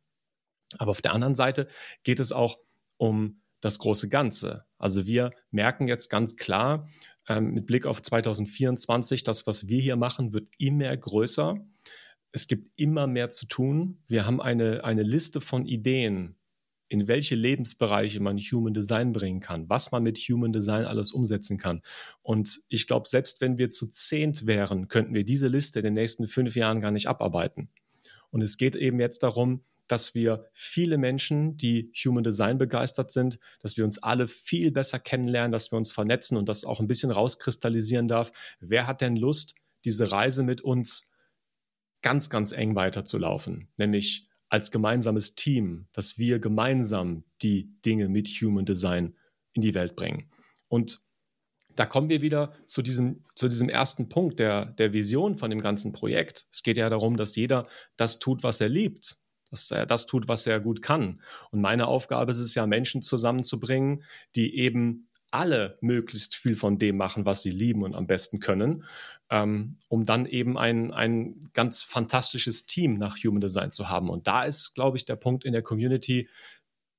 Aber 0.78 0.90
auf 0.90 1.02
der 1.02 1.14
anderen 1.14 1.34
Seite 1.34 1.68
geht 2.02 2.20
es 2.20 2.32
auch 2.32 2.58
um 2.98 3.40
das 3.60 3.78
große 3.78 4.08
Ganze. 4.08 4.64
Also 4.78 5.06
wir 5.06 5.32
merken 5.50 5.88
jetzt 5.88 6.08
ganz 6.08 6.36
klar 6.36 6.88
ähm, 7.28 7.52
mit 7.52 7.66
Blick 7.66 7.86
auf 7.86 8.02
2024, 8.02 9.22
das, 9.22 9.46
was 9.46 9.68
wir 9.68 9.80
hier 9.80 9.96
machen, 9.96 10.32
wird 10.32 10.48
immer 10.58 10.96
größer. 10.96 11.56
Es 12.30 12.48
gibt 12.48 12.78
immer 12.78 13.06
mehr 13.06 13.30
zu 13.30 13.46
tun. 13.46 13.98
Wir 14.06 14.26
haben 14.26 14.40
eine, 14.40 14.84
eine 14.84 15.02
Liste 15.02 15.40
von 15.40 15.66
Ideen, 15.66 16.36
in 16.88 17.08
welche 17.08 17.34
Lebensbereiche 17.34 18.20
man 18.20 18.38
Human 18.38 18.74
Design 18.74 19.12
bringen 19.12 19.40
kann, 19.40 19.68
was 19.68 19.90
man 19.90 20.02
mit 20.02 20.18
Human 20.18 20.52
Design 20.52 20.84
alles 20.84 21.12
umsetzen 21.12 21.58
kann. 21.58 21.82
Und 22.22 22.62
ich 22.68 22.86
glaube, 22.86 23.08
selbst 23.08 23.40
wenn 23.40 23.58
wir 23.58 23.70
zu 23.70 23.88
zehnt 23.88 24.46
wären, 24.46 24.88
könnten 24.88 25.14
wir 25.14 25.24
diese 25.24 25.48
Liste 25.48 25.80
in 25.80 25.84
den 25.84 25.94
nächsten 25.94 26.28
fünf 26.28 26.54
Jahren 26.54 26.80
gar 26.80 26.92
nicht 26.92 27.08
abarbeiten. 27.08 27.70
Und 28.30 28.42
es 28.42 28.56
geht 28.56 28.76
eben 28.76 29.00
jetzt 29.00 29.22
darum, 29.22 29.64
dass 29.88 30.14
wir 30.14 30.48
viele 30.52 30.98
Menschen, 30.98 31.56
die 31.56 31.92
Human 32.04 32.24
Design 32.24 32.58
begeistert 32.58 33.10
sind, 33.10 33.38
dass 33.60 33.76
wir 33.76 33.84
uns 33.84 34.02
alle 34.02 34.26
viel 34.26 34.70
besser 34.70 34.98
kennenlernen, 34.98 35.52
dass 35.52 35.72
wir 35.72 35.76
uns 35.76 35.92
vernetzen 35.92 36.36
und 36.36 36.48
das 36.48 36.64
auch 36.64 36.80
ein 36.80 36.88
bisschen 36.88 37.10
rauskristallisieren 37.10 38.08
darf. 38.08 38.32
Wer 38.60 38.86
hat 38.86 39.00
denn 39.00 39.16
Lust, 39.16 39.54
diese 39.84 40.10
Reise 40.10 40.42
mit 40.42 40.60
uns 40.60 41.12
ganz, 42.02 42.30
ganz 42.30 42.52
eng 42.52 42.74
weiterzulaufen? 42.74 43.68
Nämlich 43.76 44.28
als 44.48 44.70
gemeinsames 44.70 45.34
Team, 45.34 45.88
dass 45.92 46.18
wir 46.18 46.38
gemeinsam 46.38 47.24
die 47.42 47.72
Dinge 47.84 48.08
mit 48.08 48.28
Human 48.28 48.64
Design 48.64 49.16
in 49.52 49.62
die 49.62 49.74
Welt 49.74 49.96
bringen. 49.96 50.30
Und 50.68 51.00
da 51.74 51.84
kommen 51.84 52.08
wir 52.08 52.22
wieder 52.22 52.54
zu 52.66 52.80
diesem, 52.80 53.24
zu 53.34 53.48
diesem 53.48 53.68
ersten 53.68 54.08
Punkt 54.08 54.38
der, 54.38 54.66
der 54.66 54.92
Vision 54.92 55.36
von 55.36 55.50
dem 55.50 55.60
ganzen 55.60 55.92
Projekt. 55.92 56.46
Es 56.50 56.62
geht 56.62 56.78
ja 56.78 56.88
darum, 56.88 57.16
dass 57.16 57.36
jeder 57.36 57.68
das 57.96 58.18
tut, 58.18 58.42
was 58.42 58.60
er 58.60 58.68
liebt 58.68 59.18
dass 59.56 59.70
er 59.70 59.86
das 59.86 60.06
tut, 60.06 60.28
was 60.28 60.46
er 60.46 60.60
gut 60.60 60.82
kann. 60.82 61.20
Und 61.50 61.60
meine 61.60 61.86
Aufgabe 61.86 62.32
ist 62.32 62.38
es 62.38 62.54
ja, 62.54 62.66
Menschen 62.66 63.02
zusammenzubringen, 63.02 64.04
die 64.34 64.56
eben 64.58 65.08
alle 65.30 65.78
möglichst 65.80 66.36
viel 66.36 66.54
von 66.54 66.78
dem 66.78 66.96
machen, 66.96 67.26
was 67.26 67.42
sie 67.42 67.50
lieben 67.50 67.82
und 67.82 67.94
am 67.94 68.06
besten 68.06 68.38
können, 68.38 68.84
ähm, 69.30 69.78
um 69.88 70.04
dann 70.04 70.26
eben 70.26 70.56
ein, 70.56 70.92
ein 70.92 71.40
ganz 71.52 71.82
fantastisches 71.82 72.66
Team 72.66 72.94
nach 72.94 73.16
Human 73.18 73.40
Design 73.40 73.72
zu 73.72 73.88
haben. 73.88 74.08
Und 74.08 74.28
da 74.28 74.44
ist, 74.44 74.74
glaube 74.74 74.96
ich, 74.96 75.04
der 75.04 75.16
Punkt 75.16 75.44
in 75.44 75.52
der 75.52 75.62
Community 75.62 76.28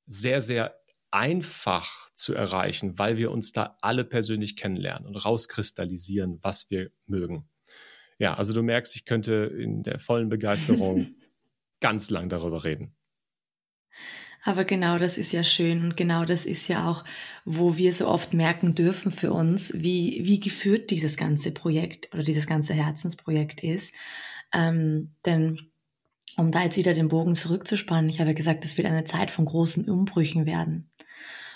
sehr, 0.06 0.42
sehr 0.42 0.76
einfach 1.10 2.12
zu 2.16 2.34
erreichen, 2.34 3.00
weil 3.00 3.18
wir 3.18 3.32
uns 3.32 3.54
da 3.54 3.78
alle 3.82 4.04
persönlich 4.04 4.58
kennenlernen 4.58 5.08
und 5.08 5.16
rauskristallisieren, 5.16 6.40
was 6.42 6.70
wir 6.70 6.92
mögen. 7.06 7.48
Ja, 8.20 8.34
also 8.34 8.54
du 8.54 8.62
merkst, 8.62 8.96
ich 8.96 9.06
könnte 9.06 9.34
in 9.58 9.84
der 9.84 10.00
vollen 10.00 10.30
Begeisterung 10.30 11.16
ganz 11.80 12.10
lang 12.10 12.30
darüber 12.30 12.64
reden. 12.64 12.96
Aber 14.44 14.64
genau 14.64 14.98
das 14.98 15.18
ist 15.18 15.34
ja 15.34 15.44
schön 15.44 15.84
und 15.84 15.98
genau 15.98 16.24
das 16.24 16.46
ist 16.46 16.68
ja 16.68 16.90
auch, 16.90 17.04
wo 17.44 17.76
wir 17.76 17.94
so 17.94 18.08
oft 18.08 18.34
merken 18.34 18.76
dürfen 18.76 19.12
für 19.12 19.34
uns, 19.34 19.74
wie, 19.74 20.22
wie 20.24 20.40
geführt 20.40 20.90
dieses 20.90 21.18
ganze 21.18 21.52
Projekt 21.52 22.14
oder 22.14 22.24
dieses 22.24 22.48
ganze 22.48 22.74
Herzensprojekt 22.74 23.64
ist. 23.64 23.94
Ähm, 24.54 25.12
denn 25.26 25.72
um 26.38 26.52
da 26.52 26.64
jetzt 26.64 26.78
wieder 26.78 26.94
den 26.94 27.08
Bogen 27.08 27.36
zurückzuspannen, 27.36 28.10
ich 28.10 28.20
habe 28.20 28.30
ja 28.30 28.36
gesagt, 28.36 28.64
es 28.64 28.78
wird 28.78 28.88
eine 28.88 29.06
Zeit 29.06 29.32
von 29.32 29.46
großen 29.46 29.90
Umbrüchen 29.90 30.46
werden. 30.46 30.90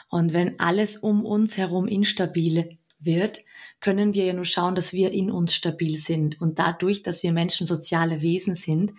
Und 0.10 0.34
wenn 0.34 0.60
alles 0.60 0.98
um 0.98 1.24
uns 1.24 1.58
herum 1.58 1.88
instabil 1.88 2.78
wird, 3.02 3.42
können 3.80 4.14
wir 4.14 4.26
ja 4.26 4.34
nur 4.34 4.46
schauen, 4.46 4.76
dass 4.76 4.94
wir 4.94 5.12
in 5.12 5.32
uns 5.32 5.56
stabil 5.56 5.98
sind. 5.98 6.40
Und 6.40 6.60
dadurch, 6.60 7.04
dass 7.04 7.24
wir 7.24 7.34
Menschen 7.34 7.66
soziale 7.66 8.22
Wesen 8.22 8.56
sind, 8.56 8.94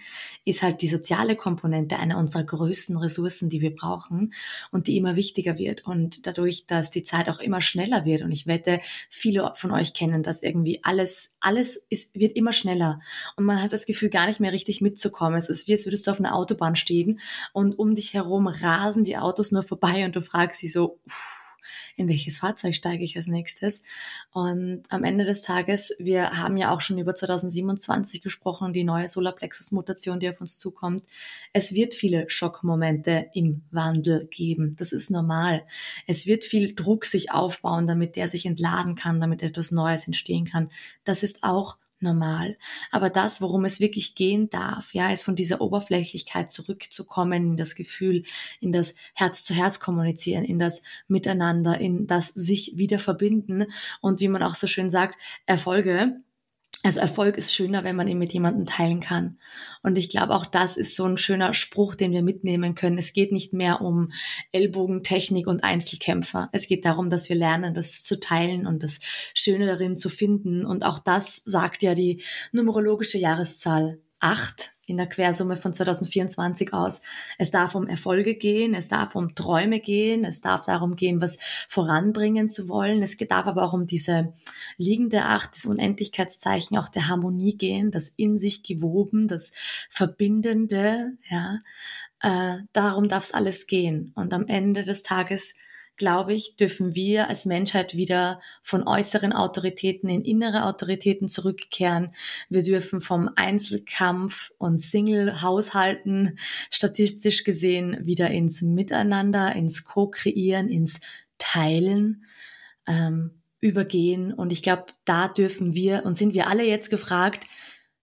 ist 0.45 0.63
halt 0.63 0.83
die 0.83 0.89
soziale 0.89 1.37
Komponente 1.37 1.99
einer 1.99 2.19
unserer 2.19 2.45
größten 2.45 2.97
Ressourcen, 2.97 3.49
die 3.49 3.61
wir 3.61 3.75
brauchen 3.75 4.33
und 4.71 4.89
die 4.89 4.97
immer 4.97 5.17
wichtiger 5.17 5.57
wird. 5.57 5.87
Und 5.87 6.27
dadurch, 6.27 6.67
dass 6.67 6.91
die 6.91 7.05
Zeit 7.05 7.31
auch 7.31 7.39
immer 7.39 7.61
schneller 7.61 8.05
wird, 8.05 8.23
und 8.23 8.33
ich 8.33 8.47
wette, 8.47 8.81
viele 9.09 9.53
von 9.55 9.71
euch 9.71 9.95
kennen 9.95 10.23
das 10.23 10.43
irgendwie, 10.43 10.81
alles, 10.83 11.35
alles 11.41 11.87
ist, 11.89 12.15
wird 12.15 12.37
immer 12.37 12.53
schneller. 12.53 13.01
Und 13.37 13.45
man 13.45 13.63
hat 13.63 13.73
das 13.73 13.87
Gefühl, 13.87 14.11
gar 14.11 14.27
nicht 14.27 14.41
mehr 14.41 14.53
richtig 14.53 14.81
mitzukommen. 14.81 15.39
Es 15.39 15.49
ist 15.49 15.69
wie, 15.69 15.73
als 15.73 15.87
würdest 15.87 16.07
du 16.07 16.11
auf 16.11 16.19
einer 16.19 16.35
Autobahn 16.35 16.75
stehen 16.75 17.21
und 17.53 17.79
um 17.79 17.95
dich 17.95 18.15
herum 18.15 18.49
rasen 18.49 19.05
die 19.05 19.17
Autos 19.17 19.53
nur 19.53 19.63
vorbei 19.63 20.05
und 20.05 20.17
du 20.17 20.23
fragst 20.23 20.61
sie 20.61 20.69
so, 20.69 20.99
uff, 21.07 21.42
in 21.97 22.09
welches 22.09 22.39
Fahrzeug 22.39 22.75
steige 22.75 23.05
ich 23.05 23.17
als 23.17 23.27
nächstes. 23.27 23.83
Und 24.33 24.83
am 24.89 25.05
Ende 25.05 25.25
des 25.25 25.43
Tages, 25.43 25.95
wir 25.99 26.39
haben 26.39 26.57
ja 26.57 26.73
auch 26.73 26.81
schon 26.81 26.99
über 26.99 27.15
2027 27.15 28.23
gesprochen, 28.23 28.73
die 28.73 28.85
neue 28.85 29.09
Solarplexus-Mutation, 29.09 30.21
die 30.21 30.29
auf 30.29 30.41
uns 30.41 30.59
zukommt. 30.59 31.05
Es 31.53 31.75
wird 31.75 31.95
viele 31.95 32.29
Schockmomente 32.29 33.31
im 33.35 33.63
Wandel 33.71 34.27
geben. 34.27 34.77
Das 34.77 34.93
ist 34.93 35.11
normal. 35.11 35.65
Es 36.07 36.27
wird 36.27 36.45
viel 36.45 36.75
Druck 36.75 37.05
sich 37.05 37.33
aufbauen, 37.33 37.87
damit 37.87 38.17
der 38.17 38.29
sich 38.29 38.47
entladen 38.47 38.95
kann, 38.95 39.21
damit 39.21 39.43
etwas 39.43 39.71
Neues 39.71 40.07
entstehen 40.07 40.47
kann. 40.47 40.71
Das 41.05 41.23
ist 41.23 41.43
auch 41.43 41.79
normal. 42.03 42.57
Aber 42.91 43.11
das, 43.11 43.41
worum 43.41 43.65
es 43.65 43.81
wirklich 43.81 44.15
gehen 44.15 44.51
darf, 44.51 44.95
ja, 44.95 45.11
ist 45.11 45.23
von 45.23 45.37
dieser 45.37 45.61
Oberflächlichkeit 45.61 46.51
zurückzukommen 46.51 47.51
in 47.51 47.57
das 47.57 47.75
Gefühl, 47.75 48.23
in 48.61 48.73
das 48.73 48.95
Herz 49.15 49.45
zu 49.45 49.55
Herz 49.55 49.81
kommunizieren, 49.81 50.45
in 50.45 50.59
das 50.59 50.83
Miteinander, 51.09 51.79
in 51.79 52.07
das 52.07 52.29
sich 52.29 52.77
wieder 52.77 52.99
verbinden 52.99 53.67
und 54.01 54.21
wie 54.21 54.29
man 54.29 54.43
auch 54.43 54.55
so 54.55 54.67
schön 54.67 54.91
sagt, 54.91 55.19
Erfolge 55.47 56.17
also 56.85 56.99
Erfolg 56.99 57.37
ist 57.37 57.55
schöner, 57.55 57.85
wenn 57.85 57.95
man 57.95 58.09
ihn 58.09 58.19
mit 58.19 58.33
jemandem 58.33 58.67
teilen 58.67 59.01
kann. 59.01 59.39
Und 59.83 59.97
ich 59.97 60.09
glaube, 60.09 60.35
auch 60.35 60.47
das 60.47 60.77
ist 60.77 60.97
so 60.97 61.05
ein 61.05 61.17
schöner 61.17 61.55
Spruch, 61.55 61.95
den 61.95 62.11
wir 62.11 62.23
mitnehmen 62.23 62.75
können. 62.75 62.99
Es 62.99 63.13
geht 63.13 63.31
nicht 63.31 63.53
mehr 63.53 63.81
um 63.81 64.11
Ellbogentechnik 64.51 65.47
und 65.47 65.63
Einzelkämpfer. 65.63 66.49
Es 66.53 66.67
geht 66.67 66.85
darum, 66.85 67.09
dass 67.09 67.29
wir 67.29 67.37
lernen, 67.37 67.75
das 67.75 68.03
zu 68.03 68.19
teilen 68.19 68.67
und 68.67 68.83
das 68.83 68.99
Schöne 69.35 69.67
darin 69.67 69.97
zu 69.97 70.09
finden. 70.09 70.67
Und 70.67 70.85
auch 70.85 70.99
das 70.99 71.43
sagt 71.45 71.85
ja 71.85 71.95
die 71.95 72.23
numerologische 72.51 73.19
Jahreszahl 73.19 74.01
acht 74.19 74.73
in 74.93 74.99
der 74.99 75.09
Quersumme 75.09 75.57
von 75.57 75.73
2024 75.75 76.73
aus. 76.73 77.03
Es 77.39 77.51
darf 77.51 77.75
um 77.75 77.89
Erfolge 77.89 78.35
gehen, 78.35 78.75
es 78.75 78.89
darf 78.89 79.17
um 79.17 79.35
Träume 79.35 79.81
gehen, 79.81 80.25
es 80.25 80.41
darf 80.41 80.65
darum 80.65 80.97
gehen, 80.97 81.21
was 81.21 81.39
voranbringen 81.69 82.51
zu 82.51 82.69
wollen. 82.69 83.03
Es 83.03 83.17
darf 83.17 83.47
aber 83.47 83.65
auch 83.65 83.73
um 83.73 83.87
diese 83.87 84.35
liegende 84.77 85.25
Acht, 85.25 85.57
das 85.57 85.67
Unendlichkeitszeichen 85.67 86.77
auch 86.77 86.91
der 86.91 87.09
Harmonie 87.09 87.57
gehen, 87.57 87.91
das 87.91 88.13
in 88.17 88.39
sich 88.39 88.63
gewoben, 88.63 89.29
das 89.29 89.53
Verbindende, 89.91 91.13
ja. 91.29 91.61
Äh, 92.21 92.59
darum 92.73 93.09
darf 93.09 93.25
es 93.25 93.35
alles 93.35 93.67
gehen. 93.67 94.13
Und 94.15 94.33
am 94.33 94.47
Ende 94.47 94.85
des 94.85 95.03
Tages 95.03 95.57
glaube 95.97 96.35
ich, 96.35 96.57
dürfen 96.57 96.95
wir 96.95 97.29
als 97.29 97.47
Menschheit 97.47 97.95
wieder 97.97 98.41
von 98.63 98.87
äußeren 98.87 99.33
Autoritäten 99.33 100.09
in 100.09 100.23
innere 100.23 100.65
Autoritäten 100.65 101.29
zurückkehren. 101.29 102.13
Wir 102.49 102.63
dürfen 102.63 103.01
vom 103.01 103.31
Einzelkampf 103.37 104.53
und 104.59 104.81
Single-Haushalten 104.81 106.39
statistisch 106.71 107.45
gesehen 107.45 107.99
wieder 108.07 108.31
ins 108.31 108.63
Miteinander, 108.63 109.55
ins 109.55 109.85
Co-Kreieren, 109.85 110.69
ins 110.69 111.01
Teilen 111.39 112.25
ähm, 112.87 113.43
übergehen. 113.61 114.33
Und 114.33 114.53
ich 114.53 114.63
glaube, 114.63 114.87
da 115.05 115.29
dürfen 115.29 115.75
wir 115.75 116.05
und 116.05 116.17
sind 116.17 116.35
wir 116.35 116.49
alle 116.49 116.65
jetzt 116.65 116.91
gefragt, 116.91 117.47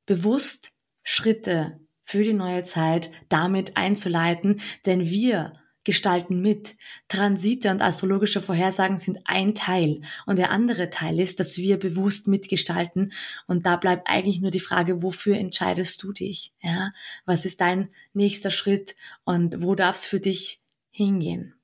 bewusst 0.06 0.72
Schritte 1.04 1.80
für 2.04 2.24
die 2.24 2.34
neue 2.34 2.64
Zeit 2.64 3.12
damit 3.30 3.78
einzuleiten, 3.78 4.62
denn 4.86 5.10
wir 5.10 5.59
gestalten 5.84 6.42
mit. 6.42 6.76
Transite 7.08 7.72
und 7.72 7.82
astrologische 7.82 8.42
Vorhersagen 8.42 8.98
sind 8.98 9.20
ein 9.26 9.56
Teil. 9.56 10.02
Und 10.26 10.38
der 10.38 10.52
andere 10.52 10.90
Teil 10.90 11.20
ist, 11.20 11.40
dass 11.40 11.58
wir 11.58 11.78
bewusst 11.78 12.28
mitgestalten. 12.28 13.14
Und 13.48 13.66
da 13.66 13.76
bleibt 13.76 14.10
eigentlich 14.10 14.42
nur 14.42 14.52
die 14.52 14.60
Frage, 14.60 15.02
wofür 15.02 15.38
entscheidest 15.38 16.04
du 16.04 16.12
dich? 16.12 16.54
Ja? 16.62 16.92
Was 17.26 17.46
ist 17.46 17.62
dein 17.62 17.90
nächster 18.14 18.52
Schritt? 18.52 18.96
Und 19.24 19.62
wo 19.64 19.76
darf 19.76 19.96
es 19.96 20.06
für 20.06 20.20
dich 20.20 20.64
hingehen? 20.92 21.56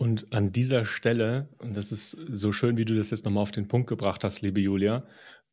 Und 0.00 0.32
an 0.32 0.50
dieser 0.50 0.86
Stelle, 0.86 1.50
und 1.58 1.76
das 1.76 1.92
ist 1.92 2.12
so 2.12 2.52
schön, 2.52 2.78
wie 2.78 2.86
du 2.86 2.96
das 2.96 3.10
jetzt 3.10 3.26
nochmal 3.26 3.42
auf 3.42 3.50
den 3.50 3.68
Punkt 3.68 3.86
gebracht 3.86 4.24
hast, 4.24 4.40
liebe 4.40 4.58
Julia, 4.58 5.06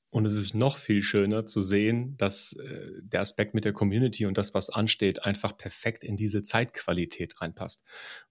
und 0.10 0.26
es 0.26 0.36
ist 0.36 0.54
noch 0.54 0.78
viel 0.78 1.02
schöner 1.02 1.46
zu 1.46 1.62
sehen, 1.62 2.16
dass 2.18 2.54
äh, 2.54 2.92
der 3.02 3.22
Aspekt 3.22 3.54
mit 3.54 3.66
der 3.66 3.74
Community 3.74 4.26
und 4.26 4.38
das, 4.38 4.54
was 4.54 4.70
ansteht, 4.70 5.24
einfach 5.24 5.58
perfekt 5.58 6.04
in 6.04 6.16
diese 6.16 6.44
Zeitqualität 6.44 7.42
reinpasst. 7.42 7.84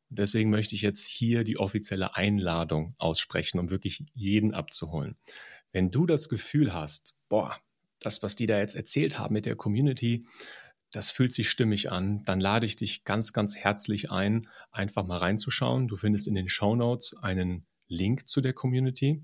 Deswegen 0.08 0.50
möchte 0.50 0.74
ich 0.74 0.82
jetzt 0.82 1.04
hier 1.04 1.44
die 1.44 1.58
offizielle 1.58 2.16
Einladung 2.16 2.94
aussprechen, 2.98 3.58
um 3.58 3.70
wirklich 3.70 4.04
jeden 4.14 4.54
abzuholen. 4.54 5.16
Wenn 5.72 5.90
du 5.90 6.06
das 6.06 6.28
Gefühl 6.28 6.72
hast, 6.72 7.14
boah, 7.28 7.56
das, 8.00 8.22
was 8.22 8.36
die 8.36 8.46
da 8.46 8.58
jetzt 8.58 8.76
erzählt 8.76 9.18
haben 9.18 9.34
mit 9.34 9.46
der 9.46 9.56
Community, 9.56 10.26
das 10.92 11.10
fühlt 11.10 11.32
sich 11.32 11.50
stimmig 11.50 11.90
an, 11.90 12.22
dann 12.24 12.40
lade 12.40 12.64
ich 12.64 12.76
dich 12.76 13.04
ganz, 13.04 13.32
ganz 13.32 13.56
herzlich 13.56 14.10
ein, 14.10 14.48
einfach 14.70 15.04
mal 15.04 15.18
reinzuschauen. 15.18 15.88
Du 15.88 15.96
findest 15.96 16.28
in 16.28 16.34
den 16.34 16.48
Show 16.48 16.76
Notes 16.76 17.16
einen 17.20 17.66
Link 17.88 18.28
zu 18.28 18.40
der 18.40 18.52
Community. 18.52 19.22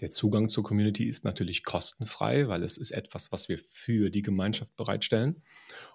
Der 0.00 0.10
Zugang 0.10 0.48
zur 0.48 0.64
Community 0.64 1.04
ist 1.04 1.24
natürlich 1.24 1.64
kostenfrei, 1.64 2.48
weil 2.48 2.62
es 2.62 2.76
ist 2.76 2.92
etwas, 2.92 3.32
was 3.32 3.48
wir 3.48 3.58
für 3.58 4.10
die 4.10 4.22
Gemeinschaft 4.22 4.74
bereitstellen. 4.76 5.42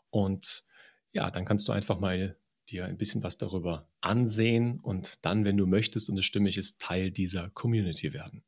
Und 0.10 0.66
ja, 1.12 1.32
dann 1.32 1.46
kannst 1.46 1.68
du 1.68 1.72
einfach 1.72 2.00
mal 2.00 2.38
dir 2.70 2.86
ein 2.86 2.98
bisschen 2.98 3.24
was 3.24 3.38
darüber 3.38 3.90
ansehen 4.02 4.80
und 4.82 5.26
dann, 5.26 5.46
wenn 5.46 5.58
du 5.58 5.66
möchtest 5.66 6.10
und 6.10 6.18
es 6.18 6.26
stimmig 6.26 6.58
ist, 6.58 6.80
Teil 6.80 7.12
dieser 7.12 7.50
Community 7.50 8.14
werden. 8.14 8.44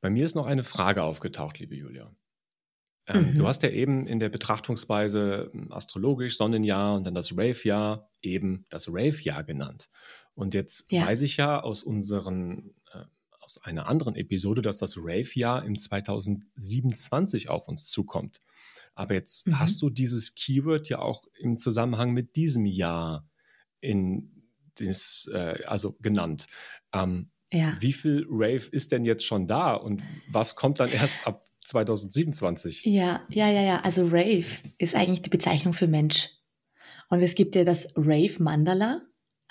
Bei 0.00 0.10
mir 0.10 0.24
ist 0.24 0.34
noch 0.34 0.46
eine 0.46 0.64
Frage 0.64 1.02
aufgetaucht, 1.02 1.58
liebe 1.58 1.74
Julia. 1.74 2.14
Ähm, 3.06 3.30
mhm. 3.30 3.34
Du 3.36 3.46
hast 3.46 3.62
ja 3.62 3.70
eben 3.70 4.06
in 4.06 4.18
der 4.18 4.28
Betrachtungsweise 4.28 5.50
hm, 5.52 5.72
astrologisch 5.72 6.36
Sonnenjahr 6.36 6.94
und 6.96 7.04
dann 7.04 7.14
das 7.14 7.32
Rave-Jahr 7.32 8.10
eben 8.22 8.66
das 8.70 8.88
Rave-Jahr 8.88 9.44
genannt. 9.44 9.90
Und 10.34 10.54
jetzt 10.54 10.90
ja. 10.90 11.06
weiß 11.06 11.22
ich 11.22 11.36
ja 11.36 11.60
aus 11.60 11.82
unseren 11.82 12.74
äh, 12.92 13.04
aus 13.44 13.62
einer 13.62 13.86
anderen 13.88 14.16
Episode, 14.16 14.62
dass 14.62 14.78
das 14.78 14.96
Rave-Jahr 14.96 15.64
im 15.64 15.78
2027 15.78 17.48
auf 17.48 17.68
uns 17.68 17.84
zukommt. 17.84 18.40
Aber 18.94 19.14
jetzt 19.14 19.46
mhm. 19.46 19.58
hast 19.58 19.82
du 19.82 19.90
dieses 19.90 20.34
Keyword 20.34 20.88
ja 20.88 21.00
auch 21.00 21.24
im 21.38 21.58
Zusammenhang 21.58 22.12
mit 22.12 22.36
diesem 22.36 22.64
Jahr 22.64 23.28
in 23.80 24.30
das, 24.76 25.28
äh, 25.32 25.62
also 25.66 25.96
genannt. 26.00 26.46
Ähm, 26.92 27.30
ja. 27.52 27.76
Wie 27.78 27.92
viel 27.92 28.26
Rave 28.28 28.66
ist 28.70 28.90
denn 28.90 29.04
jetzt 29.04 29.24
schon 29.24 29.46
da 29.46 29.74
und 29.74 30.02
was 30.28 30.56
kommt 30.56 30.80
dann 30.80 30.90
erst 30.90 31.14
ab 31.26 31.44
2027? 31.60 32.84
Ja, 32.84 33.22
ja, 33.30 33.48
ja, 33.48 33.62
ja. 33.62 33.80
Also 33.82 34.06
Rave 34.06 34.46
ist 34.78 34.94
eigentlich 34.94 35.22
die 35.22 35.30
Bezeichnung 35.30 35.72
für 35.72 35.86
Mensch. 35.86 36.30
Und 37.10 37.20
es 37.20 37.34
gibt 37.34 37.54
ja 37.54 37.64
das 37.64 37.92
Rave 37.96 38.42
Mandala. 38.42 39.02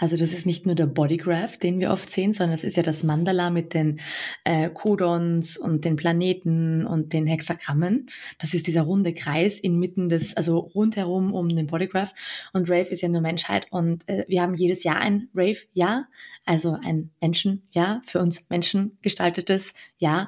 Also 0.04 0.18
das 0.18 0.34
ist 0.34 0.46
nicht 0.46 0.66
nur 0.66 0.76
der 0.76 0.86
Bodygraph, 0.86 1.58
den 1.58 1.80
wir 1.80 1.90
oft 1.90 2.12
sehen, 2.12 2.34
sondern 2.34 2.54
es 2.54 2.66
ist 2.66 2.76
ja 2.76 2.84
das 2.84 3.04
Mandala 3.04 3.50
mit 3.50 3.74
den 3.74 4.02
äh, 4.44 4.70
Codons 4.70 5.56
und 5.56 5.86
den 5.86 5.96
Planeten 5.96 6.86
und 6.86 7.14
den 7.14 7.26
Hexagrammen. 7.26 8.08
Das 8.38 8.54
ist 8.54 8.68
dieser 8.68 8.82
runde 8.82 9.14
Kreis 9.14 9.62
inmitten 9.62 10.10
des, 10.10 10.36
also 10.36 10.58
rundherum 10.58 11.34
um 11.34 11.48
den 11.48 11.68
Bodygraph. 11.68 12.14
Und 12.52 12.70
Rave 12.70 12.90
ist 12.90 13.02
ja 13.02 13.08
nur 13.08 13.22
Menschheit 13.22 13.68
und 13.72 14.06
äh, 14.10 14.26
wir 14.28 14.42
haben 14.42 14.56
jedes 14.56 14.84
Jahr 14.84 15.00
ein 15.00 15.30
Rave-Jahr, 15.34 16.10
also 16.46 16.78
ein 16.84 17.12
Menschen-Jahr, 17.22 18.02
für 18.04 18.20
uns 18.20 18.50
Menschen 18.50 18.98
gestaltetes 19.02 19.74
Jahr. 20.00 20.28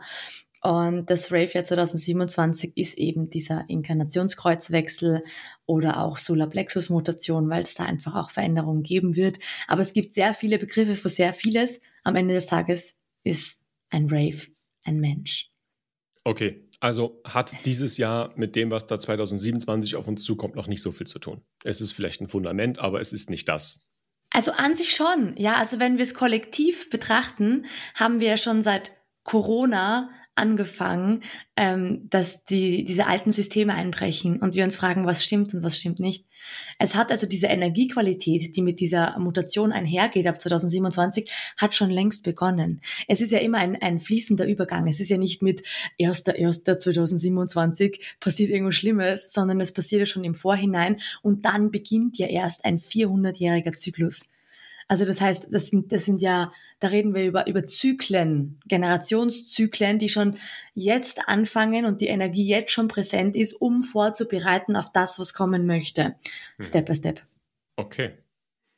Und 0.65 1.11
das 1.11 1.31
Rave-Jahr 1.31 1.63
2027 1.63 2.75
ist 2.75 2.97
eben 2.97 3.29
dieser 3.29 3.65
Inkarnationskreuzwechsel 3.69 5.23
oder 5.67 6.01
auch 6.01 6.17
Solarplexus-Mutation, 6.17 7.47
weil 7.51 7.61
es 7.61 7.75
da 7.75 7.85
einfach 7.85 8.15
auch 8.15 8.31
Veränderungen 8.31 8.81
geben 8.81 9.15
wird. 9.15 9.37
Aber 9.67 9.81
es 9.81 9.93
gibt 9.93 10.15
sehr 10.15 10.33
viele 10.33 10.57
Begriffe 10.57 10.95
für 10.95 11.09
sehr 11.09 11.35
vieles. 11.35 11.81
Am 12.03 12.15
Ende 12.15 12.33
des 12.33 12.47
Tages 12.47 12.97
ist 13.23 13.61
ein 13.91 14.07
Rave 14.09 14.47
ein 14.85 14.99
Mensch. 14.99 15.51
Okay, 16.23 16.67
also 16.79 17.21
hat 17.23 17.55
dieses 17.65 17.97
Jahr 17.97 18.33
mit 18.35 18.55
dem, 18.55 18.71
was 18.71 18.87
da 18.87 18.97
2027 18.99 19.95
auf 19.95 20.07
uns 20.07 20.23
zukommt, 20.23 20.55
noch 20.55 20.65
nicht 20.65 20.81
so 20.81 20.91
viel 20.91 21.05
zu 21.05 21.19
tun. 21.19 21.41
Es 21.63 21.79
ist 21.79 21.91
vielleicht 21.91 22.21
ein 22.21 22.27
Fundament, 22.27 22.79
aber 22.79 23.01
es 23.01 23.13
ist 23.13 23.29
nicht 23.29 23.47
das. 23.49 23.81
Also 24.31 24.51
an 24.51 24.75
sich 24.75 24.95
schon, 24.95 25.35
ja. 25.37 25.57
Also 25.57 25.79
wenn 25.79 25.97
wir 25.97 26.03
es 26.03 26.15
kollektiv 26.15 26.89
betrachten, 26.89 27.67
haben 27.93 28.19
wir 28.19 28.29
ja 28.29 28.37
schon 28.37 28.63
seit 28.63 28.93
Corona 29.23 30.09
angefangen, 30.35 31.23
ähm, 31.55 32.09
dass 32.09 32.43
die, 32.43 32.83
diese 32.83 33.07
alten 33.07 33.31
Systeme 33.31 33.73
einbrechen 33.73 34.41
und 34.41 34.53
wir 34.53 34.65
uns 34.65 34.75
fragen, 34.75 35.05
was 35.05 35.23
stimmt 35.23 35.53
und 35.53 35.63
was 35.63 35.77
stimmt 35.77 35.99
nicht. 35.99 36.25
Es 36.77 36.95
hat 36.95 37.11
also 37.11 37.25
diese 37.25 37.47
Energiequalität, 37.47 38.55
die 38.55 38.61
mit 38.61 38.81
dieser 38.81 39.17
Mutation 39.17 39.71
einhergeht 39.71 40.27
ab 40.27 40.39
2027, 40.39 41.31
hat 41.57 41.73
schon 41.73 41.89
längst 41.89 42.23
begonnen. 42.23 42.81
Es 43.07 43.21
ist 43.21 43.31
ja 43.31 43.39
immer 43.39 43.59
ein, 43.59 43.81
ein 43.81 43.99
fließender 43.99 44.45
Übergang. 44.45 44.87
Es 44.87 44.99
ist 44.99 45.09
ja 45.09 45.17
nicht 45.17 45.41
mit 45.41 45.63
1.1.2027 45.99 48.01
passiert 48.19 48.49
irgendwas 48.49 48.75
Schlimmes, 48.75 49.31
sondern 49.31 49.61
es 49.61 49.71
passiert 49.71 50.01
ja 50.01 50.05
schon 50.05 50.25
im 50.25 50.35
Vorhinein 50.35 50.99
und 51.21 51.45
dann 51.45 51.71
beginnt 51.71 52.17
ja 52.17 52.27
erst 52.27 52.65
ein 52.65 52.79
400-jähriger 52.79 53.73
Zyklus. 53.73 54.29
Also 54.87 55.05
das 55.05 55.19
heißt, 55.19 55.47
das 55.51 55.69
sind, 55.69 55.91
das 55.91 56.05
sind 56.05 56.21
ja, 56.21 56.51
da 56.79 56.89
reden 56.89 57.15
wir 57.15 57.25
über, 57.25 57.47
über 57.47 57.65
Zyklen, 57.65 58.59
Generationszyklen, 58.67 59.97
die 59.97 60.09
schon 60.09 60.37
jetzt 60.75 61.27
anfangen 61.27 61.85
und 61.85 62.01
die 62.01 62.07
Energie 62.07 62.47
jetzt 62.47 62.71
schon 62.71 62.87
präsent 62.87 63.35
ist, 63.35 63.53
um 63.53 63.83
vorzubereiten 63.83 64.75
auf 64.75 64.91
das, 64.91 65.17
was 65.17 65.33
kommen 65.33 65.65
möchte. 65.65 66.15
Hm. 66.57 66.65
Step 66.65 66.85
by 66.85 66.95
step. 66.95 67.21
Okay. 67.77 68.11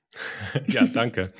ja, 0.67 0.86
danke. 0.86 1.34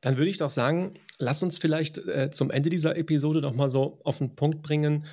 Dann 0.00 0.16
würde 0.16 0.30
ich 0.30 0.38
doch 0.38 0.50
sagen, 0.50 0.94
lass 1.18 1.42
uns 1.42 1.58
vielleicht 1.58 1.98
äh, 1.98 2.30
zum 2.30 2.52
Ende 2.52 2.70
dieser 2.70 2.96
Episode 2.96 3.40
noch 3.40 3.54
mal 3.54 3.68
so 3.68 4.00
auf 4.04 4.18
den 4.18 4.36
Punkt 4.36 4.62
bringen. 4.62 5.04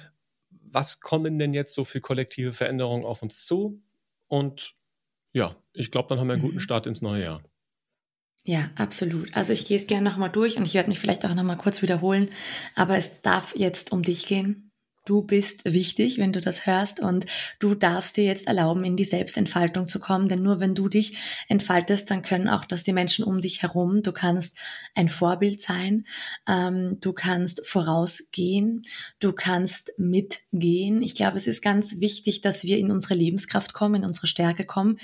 Was 0.50 1.00
kommen 1.00 1.40
denn 1.40 1.54
jetzt 1.54 1.74
so 1.74 1.84
für 1.84 2.00
kollektive 2.02 2.54
Veränderungen 2.54 3.06
auf 3.06 3.24
uns 3.24 3.46
zu? 3.46 3.82
Und 4.28 4.76
ja, 5.34 5.56
ich 5.74 5.90
glaube, 5.90 6.10
dann 6.10 6.20
haben 6.20 6.28
wir 6.28 6.34
einen 6.34 6.44
guten 6.44 6.56
mhm. 6.56 6.60
Start 6.60 6.86
ins 6.86 7.02
neue 7.02 7.24
Jahr. 7.24 7.44
Ja, 8.48 8.70
absolut. 8.76 9.36
Also 9.36 9.54
ich 9.54 9.68
gehe 9.68 9.78
es 9.78 9.88
gerne 9.88 10.08
nochmal 10.10 10.30
durch 10.30 10.58
und 10.58 10.66
ich 10.66 10.74
werde 10.76 10.90
mich 10.90 11.00
vielleicht 11.00 11.26
auch 11.26 11.34
nochmal 11.34 11.58
kurz 11.58 11.82
wiederholen, 11.82 12.30
aber 12.76 12.96
es 12.98 13.22
darf 13.22 13.56
jetzt 13.56 13.92
um 13.92 14.04
dich 14.04 14.26
gehen. 14.28 14.65
Du 15.06 15.22
bist 15.22 15.66
wichtig, 15.66 16.18
wenn 16.18 16.34
du 16.34 16.42
das 16.42 16.66
hörst 16.66 17.00
und 17.00 17.26
du 17.60 17.76
darfst 17.76 18.18
dir 18.18 18.24
jetzt 18.24 18.48
erlauben, 18.48 18.84
in 18.84 18.98
die 18.98 19.04
Selbstentfaltung 19.04 19.88
zu 19.88 20.00
kommen, 20.00 20.28
denn 20.28 20.42
nur 20.42 20.60
wenn 20.60 20.74
du 20.74 20.90
dich 20.90 21.18
entfaltest, 21.48 22.10
dann 22.10 22.24
können 22.24 22.50
auch 22.50 22.66
das 22.66 22.82
die 22.82 22.92
Menschen 22.92 23.24
um 23.24 23.40
dich 23.40 23.62
herum. 23.62 24.02
Du 24.02 24.12
kannst 24.12 24.58
ein 24.96 25.08
Vorbild 25.08 25.62
sein, 25.62 26.06
ähm, 26.48 26.98
du 27.02 27.14
kannst 27.14 27.68
vorausgehen, 27.68 28.82
du 29.20 29.32
kannst 29.32 29.94
mitgehen. 29.98 31.04
Ich 31.04 31.14
glaube, 31.14 31.38
es 31.38 31.46
ist 31.46 31.62
ganz 31.62 32.00
wichtig, 32.00 32.42
dass 32.42 32.64
wir 32.64 32.80
in 32.80 32.90
unsere 32.90 33.14
Lebenskraft 33.14 33.76
kommen, 33.76 34.02
in 34.02 34.06
unsere 34.06 34.26
Stärke 34.26 34.66
kommen. 34.66 34.98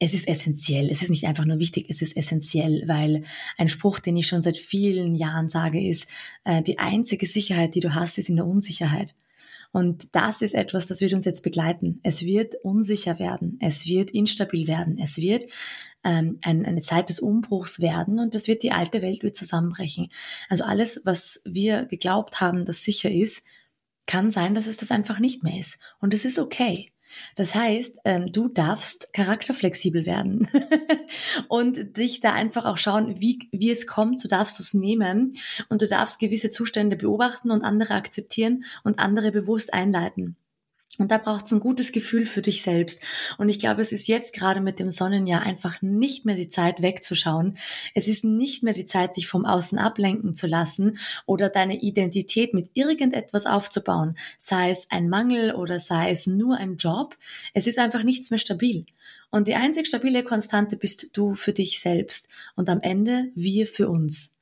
Es 0.00 0.14
ist 0.14 0.26
essentiell. 0.26 0.90
Es 0.90 1.00
ist 1.00 1.10
nicht 1.10 1.28
einfach 1.28 1.44
nur 1.44 1.60
wichtig, 1.60 1.86
es 1.88 2.02
ist 2.02 2.16
essentiell, 2.16 2.82
weil 2.88 3.22
ein 3.56 3.68
Spruch, 3.68 4.00
den 4.00 4.16
ich 4.16 4.26
schon 4.26 4.42
seit 4.42 4.58
vielen 4.58 5.14
Jahren 5.14 5.48
sage, 5.48 5.80
ist, 5.80 6.08
äh, 6.42 6.60
die 6.60 6.80
einzige 6.80 7.26
Sicherheit, 7.26 7.76
die 7.76 7.80
du 7.80 7.94
hast, 7.94 8.18
ist 8.18 8.28
in 8.28 8.34
der 8.36 8.46
Unsicherheit. 8.46 9.14
Und 9.74 10.14
das 10.14 10.40
ist 10.40 10.54
etwas, 10.54 10.86
das 10.86 11.00
wird 11.00 11.14
uns 11.14 11.24
jetzt 11.24 11.42
begleiten. 11.42 11.98
Es 12.04 12.24
wird 12.24 12.54
unsicher 12.62 13.18
werden, 13.18 13.58
es 13.60 13.86
wird 13.86 14.12
instabil 14.12 14.68
werden, 14.68 14.98
es 15.02 15.18
wird 15.18 15.50
ähm, 16.04 16.38
ein, 16.44 16.64
eine 16.64 16.80
Zeit 16.80 17.08
des 17.08 17.18
Umbruchs 17.18 17.80
werden 17.80 18.20
und 18.20 18.36
das 18.36 18.46
wird 18.46 18.62
die 18.62 18.70
alte 18.70 19.02
Welt 19.02 19.24
wird 19.24 19.36
zusammenbrechen. 19.36 20.10
Also 20.48 20.62
alles, 20.62 21.02
was 21.04 21.42
wir 21.44 21.86
geglaubt 21.86 22.40
haben, 22.40 22.66
das 22.66 22.84
sicher 22.84 23.10
ist, 23.10 23.42
kann 24.06 24.30
sein, 24.30 24.54
dass 24.54 24.68
es 24.68 24.76
das 24.76 24.92
einfach 24.92 25.18
nicht 25.18 25.42
mehr 25.42 25.58
ist. 25.58 25.80
Und 25.98 26.14
es 26.14 26.24
ist 26.24 26.38
okay. 26.38 26.92
Das 27.36 27.54
heißt, 27.54 28.00
ähm, 28.04 28.32
du 28.32 28.48
darfst 28.48 29.12
charakterflexibel 29.12 30.06
werden 30.06 30.48
und 31.48 31.96
dich 31.96 32.20
da 32.20 32.32
einfach 32.32 32.64
auch 32.64 32.78
schauen, 32.78 33.20
wie, 33.20 33.48
wie 33.52 33.70
es 33.70 33.86
kommt, 33.86 34.20
so 34.20 34.28
darfst 34.28 34.58
du 34.58 34.62
es 34.62 34.74
nehmen 34.74 35.34
und 35.68 35.82
du 35.82 35.88
darfst 35.88 36.18
gewisse 36.18 36.50
Zustände 36.50 36.96
beobachten 36.96 37.50
und 37.50 37.62
andere 37.62 37.94
akzeptieren 37.94 38.64
und 38.82 38.98
andere 38.98 39.32
bewusst 39.32 39.72
einleiten. 39.72 40.36
Und 40.98 41.10
da 41.10 41.18
braucht 41.18 41.46
es 41.46 41.52
ein 41.52 41.58
gutes 41.58 41.90
Gefühl 41.90 42.24
für 42.24 42.40
dich 42.40 42.62
selbst. 42.62 43.02
Und 43.36 43.48
ich 43.48 43.58
glaube, 43.58 43.82
es 43.82 43.90
ist 43.90 44.06
jetzt 44.06 44.32
gerade 44.32 44.60
mit 44.60 44.78
dem 44.78 44.92
Sonnenjahr 44.92 45.42
einfach 45.42 45.82
nicht 45.82 46.24
mehr 46.24 46.36
die 46.36 46.48
Zeit 46.48 46.82
wegzuschauen. 46.82 47.58
Es 47.94 48.06
ist 48.06 48.22
nicht 48.22 48.62
mehr 48.62 48.74
die 48.74 48.84
Zeit, 48.84 49.16
dich 49.16 49.26
vom 49.26 49.44
Außen 49.44 49.78
ablenken 49.78 50.36
zu 50.36 50.46
lassen 50.46 50.98
oder 51.26 51.48
deine 51.48 51.80
Identität 51.80 52.54
mit 52.54 52.70
irgendetwas 52.74 53.44
aufzubauen. 53.44 54.16
Sei 54.38 54.70
es 54.70 54.88
ein 54.90 55.08
Mangel 55.08 55.54
oder 55.54 55.80
sei 55.80 56.10
es 56.10 56.28
nur 56.28 56.58
ein 56.58 56.76
Job. 56.76 57.16
Es 57.54 57.66
ist 57.66 57.80
einfach 57.80 58.04
nichts 58.04 58.30
mehr 58.30 58.38
stabil. 58.38 58.86
Und 59.30 59.48
die 59.48 59.56
einzig 59.56 59.88
stabile 59.88 60.22
Konstante 60.22 60.76
bist 60.76 61.10
du 61.14 61.34
für 61.34 61.52
dich 61.52 61.80
selbst. 61.80 62.28
Und 62.54 62.68
am 62.68 62.80
Ende 62.80 63.32
wir 63.34 63.66
für 63.66 63.88
uns. 63.88 64.33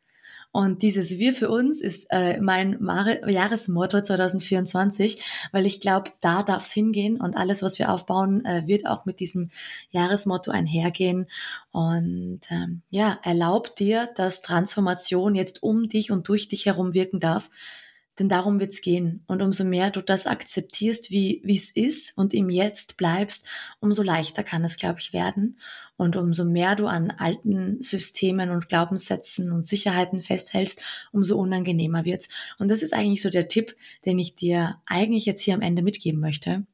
Und 0.53 0.83
dieses 0.83 1.19
Wir 1.19 1.33
für 1.33 1.49
uns 1.49 1.81
ist 1.81 2.09
äh, 2.11 2.39
mein 2.39 2.79
Jahresmotto 3.27 4.03
2024, 4.03 5.49
weil 5.51 5.65
ich 5.65 5.81
glaube, 5.81 6.11
da 6.21 6.43
darf 6.43 6.65
es 6.65 6.73
hingehen 6.73 7.19
und 7.19 7.37
alles, 7.39 7.63
was 7.63 7.79
wir 7.79 7.91
aufbauen, 7.91 8.45
äh, 8.45 8.67
wird 8.67 8.87
auch 8.87 9.07
mit 9.07 9.19
diesem 9.19 9.49
Jahresmotto 9.91 10.51
einhergehen. 10.51 11.27
Und 11.71 12.41
ähm, 12.51 12.83
ja, 12.91 13.19
erlaubt 13.23 13.81
dir, 13.81 14.11
dass 14.15 14.43
Transformation 14.43 15.35
jetzt 15.35 15.63
um 15.63 15.89
dich 15.89 16.11
und 16.11 16.29
durch 16.29 16.49
dich 16.49 16.67
herum 16.67 16.93
wirken 16.93 17.19
darf. 17.19 17.49
Denn 18.19 18.29
darum 18.29 18.61
wird's 18.61 18.83
gehen. 18.83 19.25
Und 19.27 19.41
umso 19.41 19.65
mehr 19.65 19.91
du 19.91 20.03
das 20.03 20.27
akzeptierst, 20.27 21.11
wie 21.11 21.43
es 21.47 21.71
ist 21.71 22.17
und 22.19 22.35
im 22.35 22.51
Jetzt 22.51 22.99
bleibst, 22.99 23.47
umso 23.81 24.03
leichter 24.03 24.43
kann 24.43 24.65
es, 24.65 24.77
glaube 24.77 25.01
ich, 25.01 25.15
werden. 25.15 25.59
Und 25.97 26.17
umso 26.17 26.45
mehr 26.45 26.77
du 26.77 26.87
an 26.87 27.11
alten 27.11 27.81
Systemen 27.83 28.51
und 28.51 28.69
Glaubenssätzen 28.69 29.51
und 29.51 29.67
Sicherheiten 29.67 30.21
festhältst, 30.21 30.83
umso 31.13 31.39
unangenehmer 31.39 32.05
wird's. 32.05 32.29
Und 32.59 32.71
das 32.71 32.83
ist 32.83 32.93
eigentlich 32.93 33.23
so 33.23 33.31
der 33.31 33.49
Tipp, 33.49 33.77
den 34.05 34.19
ich 34.19 34.37
dir 34.37 34.77
eigentlich 34.85 35.25
jetzt 35.25 35.43
hier 35.43 35.55
am 35.55 35.63
Ende 35.63 35.83
mitgeben 35.83 36.21
möchte. 36.21 36.67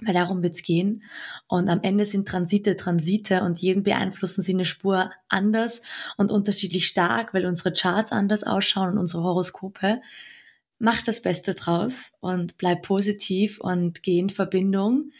Weil 0.00 0.14
darum 0.14 0.42
wird's 0.42 0.62
gehen. 0.62 1.02
Und 1.46 1.68
am 1.68 1.80
Ende 1.82 2.04
sind 2.04 2.28
Transite 2.28 2.76
Transite 2.76 3.42
und 3.42 3.60
jeden 3.60 3.84
beeinflussen 3.84 4.42
sie 4.42 4.52
eine 4.52 4.64
Spur 4.64 5.10
anders 5.28 5.80
und 6.18 6.30
unterschiedlich 6.30 6.86
stark, 6.88 7.32
weil 7.32 7.46
unsere 7.46 7.72
Charts 7.72 8.12
anders 8.12 8.42
ausschauen 8.42 8.90
und 8.90 8.98
unsere 8.98 9.22
Horoskope 9.22 10.00
mach 10.84 11.02
das 11.02 11.22
Beste 11.22 11.54
draus 11.54 12.12
und 12.20 12.58
bleib 12.58 12.82
positiv 12.82 13.58
und 13.58 14.02
geh 14.02 14.18
in 14.18 14.30
Verbindung, 14.30 15.10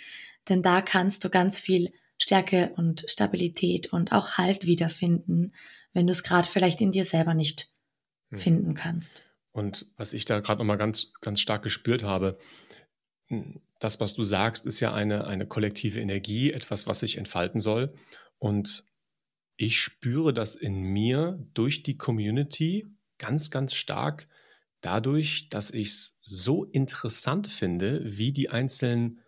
denn 0.49 0.63
da 0.63 0.83
kannst 0.83 1.25
du 1.25 1.31
ganz 1.31 1.59
viel 1.59 1.91
Stärke 2.19 2.73
und 2.77 3.05
Stabilität 3.09 3.93
und 3.93 4.13
auch 4.13 4.37
Halt 4.37 4.67
wiederfinden, 4.67 5.53
wenn 5.95 6.07
du 6.07 6.13
es 6.13 6.23
gerade 6.23 6.47
vielleicht 6.47 6.81
in 6.81 6.93
dir 6.93 7.05
selber 7.05 7.35
nicht 7.35 7.73
hm. 8.31 8.39
finden 8.39 8.75
kannst. 8.75 9.23
Und 9.53 9.87
was 9.97 10.13
ich 10.13 10.27
da 10.27 10.41
gerade 10.41 10.59
nochmal 10.59 10.79
ganz, 10.79 11.13
ganz 11.21 11.41
stark 11.41 11.63
gespürt 11.63 12.03
habe, 12.03 12.37
das, 13.79 14.01
was 14.01 14.15
du 14.15 14.23
sagst, 14.23 14.67
ist 14.67 14.81
ja 14.81 14.93
eine, 14.93 15.27
eine 15.27 15.47
kollektive 15.47 16.01
Energie, 16.01 16.53
etwas, 16.53 16.87
was 16.87 17.01
sich 17.01 17.17
entfalten 17.17 17.61
soll. 17.61 17.95
Und 18.39 18.85
ich 19.57 19.79
spüre 19.79 20.35
das 20.35 20.57
in 20.57 20.83
mir 20.83 21.39
durch 21.55 21.83
die 21.83 21.97
Community 21.97 22.87
ganz, 23.19 23.51
ganz 23.51 23.75
stark, 23.75 24.29
dadurch, 24.85 25.49
dass 25.49 25.71
ich 25.71 25.89
es 25.89 26.19
so 26.23 26.65
interessant 26.65 27.49
finde, 27.49 28.03
wie 28.05 28.33
die 28.33 28.51
einzelnen 28.51 29.21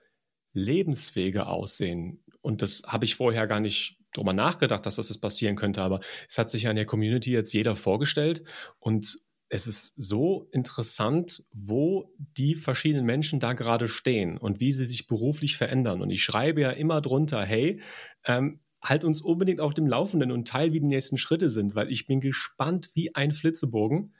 Lebenswege 0.52 1.46
aussehen. 1.46 2.22
Und 2.40 2.62
das 2.62 2.82
habe 2.86 3.04
ich 3.04 3.16
vorher 3.16 3.46
gar 3.46 3.60
nicht 3.60 3.98
drüber 4.12 4.32
nachgedacht, 4.32 4.86
dass 4.86 4.96
das 4.96 5.18
passieren 5.18 5.56
könnte, 5.56 5.82
aber 5.82 6.00
es 6.28 6.38
hat 6.38 6.50
sich 6.50 6.62
ja 6.62 6.70
in 6.70 6.76
der 6.76 6.86
Community 6.86 7.30
jetzt 7.30 7.52
jeder 7.52 7.76
vorgestellt 7.76 8.44
und 8.78 9.18
es 9.48 9.66
ist 9.66 9.94
so 9.96 10.48
interessant, 10.52 11.44
wo 11.52 12.12
die 12.18 12.54
verschiedenen 12.54 13.06
Menschen 13.06 13.38
da 13.38 13.52
gerade 13.52 13.86
stehen 13.86 14.38
und 14.38 14.58
wie 14.58 14.72
sie 14.72 14.86
sich 14.86 15.06
beruflich 15.06 15.56
verändern. 15.56 16.02
Und 16.02 16.10
ich 16.10 16.24
schreibe 16.24 16.62
ja 16.62 16.70
immer 16.70 17.00
drunter, 17.00 17.44
hey, 17.44 17.80
ähm, 18.24 18.60
halt 18.82 19.04
uns 19.04 19.20
unbedingt 19.20 19.60
auf 19.60 19.74
dem 19.74 19.86
Laufenden 19.86 20.32
und 20.32 20.48
teil, 20.48 20.72
wie 20.72 20.80
die 20.80 20.86
nächsten 20.86 21.16
Schritte 21.16 21.50
sind, 21.50 21.74
weil 21.74 21.90
ich 21.90 22.06
bin 22.06 22.20
gespannt 22.20 22.90
wie 22.94 23.14
ein 23.14 23.32
Flitzebogen, 23.32 24.14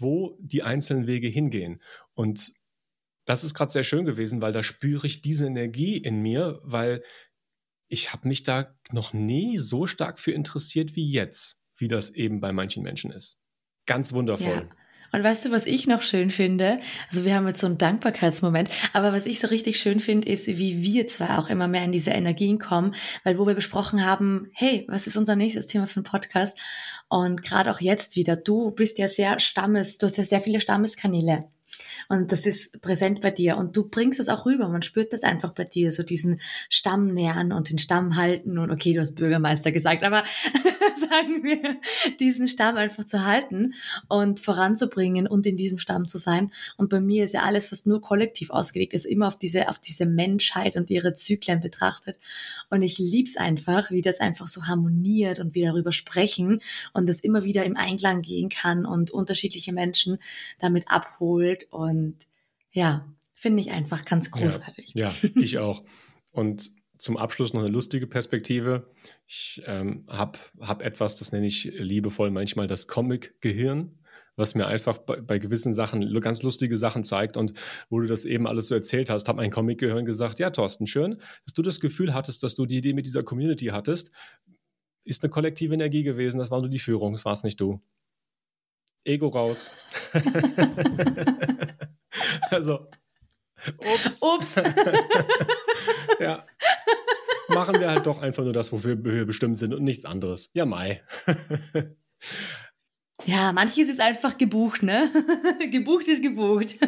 wo 0.00 0.36
die 0.40 0.62
einzelnen 0.62 1.06
Wege 1.06 1.28
hingehen. 1.28 1.82
Und 2.14 2.52
das 3.24 3.44
ist 3.44 3.54
gerade 3.54 3.70
sehr 3.70 3.84
schön 3.84 4.04
gewesen, 4.04 4.40
weil 4.40 4.52
da 4.52 4.62
spüre 4.62 5.06
ich 5.06 5.20
diese 5.20 5.46
Energie 5.46 5.98
in 5.98 6.22
mir, 6.22 6.60
weil 6.62 7.02
ich 7.88 8.12
habe 8.12 8.28
mich 8.28 8.42
da 8.42 8.74
noch 8.90 9.12
nie 9.12 9.58
so 9.58 9.86
stark 9.86 10.18
für 10.18 10.32
interessiert 10.32 10.96
wie 10.96 11.10
jetzt, 11.10 11.60
wie 11.76 11.88
das 11.88 12.10
eben 12.10 12.40
bei 12.40 12.52
manchen 12.52 12.82
Menschen 12.82 13.10
ist. 13.10 13.38
Ganz 13.86 14.12
wundervoll. 14.12 14.68
Ja. 14.68 14.76
Und 15.12 15.24
weißt 15.24 15.46
du, 15.46 15.50
was 15.50 15.64
ich 15.64 15.86
noch 15.86 16.02
schön 16.02 16.30
finde? 16.30 16.78
Also 17.10 17.24
wir 17.24 17.34
haben 17.34 17.46
jetzt 17.46 17.60
so 17.60 17.66
einen 17.66 17.78
Dankbarkeitsmoment, 17.78 18.68
aber 18.92 19.12
was 19.12 19.24
ich 19.24 19.40
so 19.40 19.48
richtig 19.48 19.80
schön 19.80 20.00
finde, 20.00 20.28
ist, 20.28 20.46
wie 20.46 20.82
wir 20.82 21.08
zwar 21.08 21.38
auch 21.38 21.48
immer 21.48 21.66
mehr 21.66 21.84
in 21.84 21.92
diese 21.92 22.10
Energien 22.10 22.58
kommen, 22.58 22.94
weil 23.24 23.38
wo 23.38 23.46
wir 23.46 23.54
besprochen 23.54 24.04
haben, 24.04 24.50
hey, 24.52 24.86
was 24.88 25.06
ist 25.06 25.16
unser 25.16 25.36
nächstes 25.36 25.66
Thema 25.66 25.86
für 25.86 25.96
einen 25.96 26.04
Podcast? 26.04 26.58
Und 27.08 27.42
gerade 27.42 27.70
auch 27.70 27.80
jetzt 27.80 28.16
wieder, 28.16 28.36
du 28.36 28.70
bist 28.70 28.98
ja 28.98 29.08
sehr 29.08 29.40
Stammes, 29.40 29.98
du 29.98 30.06
hast 30.06 30.18
ja 30.18 30.24
sehr 30.24 30.40
viele 30.40 30.60
Stammeskanäle. 30.60 31.44
Und 32.08 32.32
das 32.32 32.46
ist 32.46 32.80
präsent 32.80 33.20
bei 33.20 33.30
dir. 33.30 33.56
Und 33.56 33.76
du 33.76 33.88
bringst 33.88 34.20
es 34.20 34.28
auch 34.28 34.46
rüber. 34.46 34.68
Man 34.68 34.82
spürt 34.82 35.12
das 35.12 35.22
einfach 35.22 35.52
bei 35.52 35.64
dir, 35.64 35.92
so 35.92 36.02
diesen 36.02 36.40
Stamm 36.70 37.12
nähern 37.12 37.52
und 37.52 37.70
den 37.70 37.78
Stamm 37.78 38.16
halten. 38.16 38.58
Und 38.58 38.70
okay, 38.70 38.92
du 38.92 39.00
hast 39.00 39.14
Bürgermeister 39.14 39.72
gesagt, 39.72 40.02
aber 40.02 40.24
sagen 41.10 41.42
wir, 41.42 41.80
diesen 42.18 42.48
Stamm 42.48 42.76
einfach 42.76 43.04
zu 43.04 43.24
halten 43.24 43.74
und 44.08 44.40
voranzubringen 44.40 45.26
und 45.26 45.46
in 45.46 45.56
diesem 45.56 45.78
Stamm 45.78 46.08
zu 46.08 46.18
sein. 46.18 46.52
Und 46.76 46.90
bei 46.90 47.00
mir 47.00 47.24
ist 47.24 47.34
ja 47.34 47.42
alles 47.42 47.68
fast 47.68 47.86
nur 47.86 48.00
kollektiv 48.00 48.50
ausgelegt, 48.50 48.94
ist 48.94 49.06
immer 49.06 49.28
auf 49.28 49.38
diese, 49.38 49.68
auf 49.68 49.78
diese 49.78 50.06
Menschheit 50.06 50.76
und 50.76 50.90
ihre 50.90 51.14
Zyklen 51.14 51.60
betrachtet. 51.60 52.18
Und 52.70 52.82
ich 52.82 52.98
lieb's 52.98 53.36
einfach, 53.36 53.90
wie 53.90 54.02
das 54.02 54.20
einfach 54.20 54.48
so 54.48 54.66
harmoniert 54.66 55.38
und 55.38 55.54
wir 55.54 55.68
darüber 55.68 55.92
sprechen 55.92 56.60
und 56.92 57.08
das 57.08 57.20
immer 57.20 57.44
wieder 57.44 57.64
im 57.64 57.76
Einklang 57.76 58.22
gehen 58.22 58.48
kann 58.48 58.86
und 58.86 59.10
unterschiedliche 59.10 59.72
Menschen 59.72 60.18
damit 60.58 60.88
abholt. 60.88 61.66
Und 61.70 62.16
ja, 62.72 63.06
finde 63.34 63.60
ich 63.60 63.70
einfach 63.70 64.04
ganz 64.04 64.30
großartig. 64.30 64.92
Ja, 64.94 65.08
ja 65.08 65.30
ich 65.42 65.58
auch. 65.58 65.82
Und 66.32 66.70
zum 66.98 67.16
Abschluss 67.16 67.54
noch 67.54 67.62
eine 67.62 67.70
lustige 67.70 68.06
Perspektive. 68.06 68.90
Ich 69.26 69.62
ähm, 69.66 70.04
habe 70.08 70.38
hab 70.60 70.82
etwas, 70.82 71.16
das 71.16 71.32
nenne 71.32 71.46
ich 71.46 71.64
liebevoll 71.64 72.30
manchmal 72.30 72.66
das 72.66 72.88
Comic-Gehirn, 72.88 73.98
was 74.36 74.54
mir 74.54 74.66
einfach 74.66 74.98
bei, 74.98 75.20
bei, 75.20 75.38
gewissen 75.38 75.72
Sachen 75.72 76.20
ganz 76.20 76.42
lustige 76.42 76.76
Sachen 76.76 77.04
zeigt. 77.04 77.36
Und 77.36 77.54
wo 77.88 78.00
du 78.00 78.06
das 78.06 78.24
eben 78.24 78.46
alles 78.46 78.68
so 78.68 78.74
erzählt 78.74 79.10
hast, 79.10 79.28
hat 79.28 79.36
mein 79.36 79.50
Comic-Gehirn 79.50 80.04
gesagt, 80.04 80.38
ja, 80.38 80.50
Thorsten, 80.50 80.86
schön, 80.86 81.20
dass 81.44 81.54
du 81.54 81.62
das 81.62 81.80
Gefühl 81.80 82.14
hattest, 82.14 82.42
dass 82.42 82.54
du 82.54 82.66
die 82.66 82.78
Idee 82.78 82.92
mit 82.92 83.06
dieser 83.06 83.22
Community 83.22 83.66
hattest. 83.66 84.10
Ist 85.04 85.24
eine 85.24 85.30
kollektive 85.30 85.74
Energie 85.74 86.02
gewesen, 86.02 86.38
das 86.38 86.50
war 86.50 86.60
nur 86.60 86.68
die 86.68 86.78
Führung, 86.78 87.12
das 87.12 87.24
war 87.24 87.32
es 87.32 87.44
nicht 87.44 87.60
du. 87.60 87.80
Ego 89.04 89.28
raus. 89.28 89.72
also, 92.50 92.88
ups. 93.78 94.22
Ups. 94.22 94.48
ja 96.20 96.44
machen 97.48 97.80
wir 97.80 97.90
halt 97.90 98.06
doch 98.06 98.20
einfach 98.20 98.44
nur 98.44 98.52
das, 98.52 98.72
wofür 98.72 99.02
wir 99.02 99.26
bestimmt 99.26 99.56
sind 99.56 99.74
und 99.74 99.82
nichts 99.82 100.04
anderes. 100.04 100.50
Ja, 100.52 100.66
Mai. 100.66 101.02
Ja, 103.26 103.52
manches 103.52 103.88
ist 103.88 104.00
einfach 104.00 104.38
gebucht, 104.38 104.84
ne? 104.84 105.10
gebucht 105.72 106.06
ist 106.06 106.22
gebucht. 106.22 106.78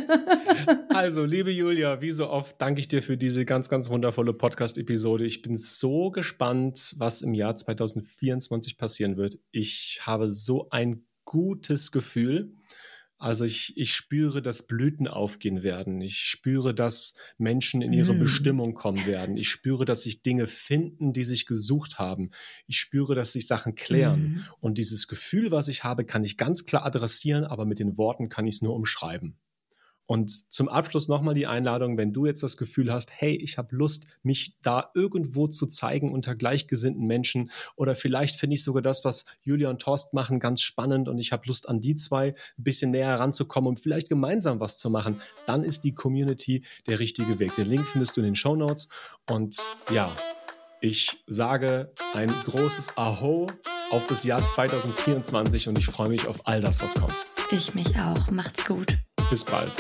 also, 0.88 1.24
liebe 1.24 1.50
Julia, 1.50 2.00
wie 2.00 2.12
so 2.12 2.30
oft 2.30 2.58
danke 2.62 2.80
ich 2.80 2.86
dir 2.86 3.02
für 3.02 3.16
diese 3.16 3.44
ganz, 3.44 3.68
ganz 3.68 3.90
wundervolle 3.90 4.32
Podcast-Episode. 4.32 5.26
Ich 5.26 5.42
bin 5.42 5.56
so 5.56 6.12
gespannt, 6.12 6.94
was 6.96 7.22
im 7.22 7.34
Jahr 7.34 7.56
2024 7.56 8.78
passieren 8.78 9.16
wird. 9.16 9.40
Ich 9.50 10.02
habe 10.02 10.30
so 10.30 10.70
ein 10.70 11.04
gutes 11.24 11.90
Gefühl. 11.90 12.54
Also 13.20 13.44
ich, 13.44 13.76
ich 13.76 13.92
spüre, 13.92 14.40
dass 14.40 14.66
Blüten 14.66 15.06
aufgehen 15.06 15.62
werden. 15.62 16.00
Ich 16.00 16.16
spüre, 16.20 16.74
dass 16.74 17.12
Menschen 17.36 17.82
in 17.82 17.92
ihre 17.92 18.14
mm. 18.14 18.18
Bestimmung 18.18 18.72
kommen 18.72 19.06
werden. 19.06 19.36
Ich 19.36 19.50
spüre, 19.50 19.84
dass 19.84 20.02
sich 20.04 20.22
Dinge 20.22 20.46
finden, 20.46 21.12
die 21.12 21.24
sich 21.24 21.44
gesucht 21.44 21.98
haben. 21.98 22.30
Ich 22.66 22.78
spüre, 22.78 23.14
dass 23.14 23.32
sich 23.32 23.46
Sachen 23.46 23.74
klären. 23.74 24.22
Mm. 24.22 24.44
Und 24.60 24.78
dieses 24.78 25.06
Gefühl, 25.06 25.50
was 25.50 25.68
ich 25.68 25.84
habe, 25.84 26.06
kann 26.06 26.24
ich 26.24 26.38
ganz 26.38 26.64
klar 26.64 26.86
adressieren, 26.86 27.44
aber 27.44 27.66
mit 27.66 27.78
den 27.78 27.98
Worten 27.98 28.30
kann 28.30 28.46
ich 28.46 28.54
es 28.56 28.62
nur 28.62 28.74
umschreiben. 28.74 29.36
Und 30.11 30.52
zum 30.52 30.68
Abschluss 30.68 31.06
nochmal 31.06 31.34
die 31.34 31.46
Einladung, 31.46 31.96
wenn 31.96 32.12
du 32.12 32.26
jetzt 32.26 32.42
das 32.42 32.56
Gefühl 32.56 32.92
hast, 32.92 33.12
hey, 33.12 33.36
ich 33.36 33.58
habe 33.58 33.76
Lust, 33.76 34.08
mich 34.24 34.56
da 34.61 34.90
irgendwo 34.92 35.46
zu 35.46 35.68
zeigen 35.68 36.11
unter 36.11 36.34
gleichgesinnten 36.34 37.06
Menschen 37.06 37.52
oder 37.76 37.94
vielleicht 37.94 38.40
finde 38.40 38.54
ich 38.54 38.64
sogar 38.64 38.82
das, 38.82 39.04
was 39.04 39.24
Julia 39.42 39.70
und 39.70 39.80
Torst 39.80 40.12
machen, 40.12 40.40
ganz 40.40 40.62
spannend 40.62 41.08
und 41.08 41.20
ich 41.20 41.30
habe 41.30 41.46
Lust 41.46 41.68
an 41.68 41.80
die 41.80 41.94
zwei 41.94 42.30
ein 42.30 42.64
bisschen 42.64 42.90
näher 42.90 43.20
ranzukommen 43.20 43.68
und 43.68 43.78
vielleicht 43.78 44.08
gemeinsam 44.08 44.58
was 44.58 44.78
zu 44.78 44.90
machen, 44.90 45.20
dann 45.46 45.62
ist 45.62 45.84
die 45.84 45.94
Community 45.94 46.64
der 46.88 46.98
richtige 46.98 47.38
Weg. 47.38 47.54
Den 47.54 47.68
Link 47.68 47.86
findest 47.86 48.16
du 48.16 48.20
in 48.20 48.26
den 48.26 48.34
Show 48.34 48.56
Notes 48.56 48.88
und 49.30 49.58
ja, 49.92 50.12
ich 50.80 51.22
sage 51.28 51.92
ein 52.14 52.30
großes 52.46 52.96
Aho 52.96 53.46
auf 53.92 54.06
das 54.06 54.24
Jahr 54.24 54.44
2024 54.44 55.68
und 55.68 55.78
ich 55.78 55.86
freue 55.86 56.08
mich 56.08 56.26
auf 56.26 56.48
all 56.48 56.61
das, 56.61 56.82
was 56.82 56.96
kommt. 56.96 57.14
Ich 57.52 57.76
mich 57.76 57.96
auch. 58.00 58.28
Macht's 58.32 58.66
gut. 58.66 58.98
Bis 59.30 59.44
bald. 59.44 59.70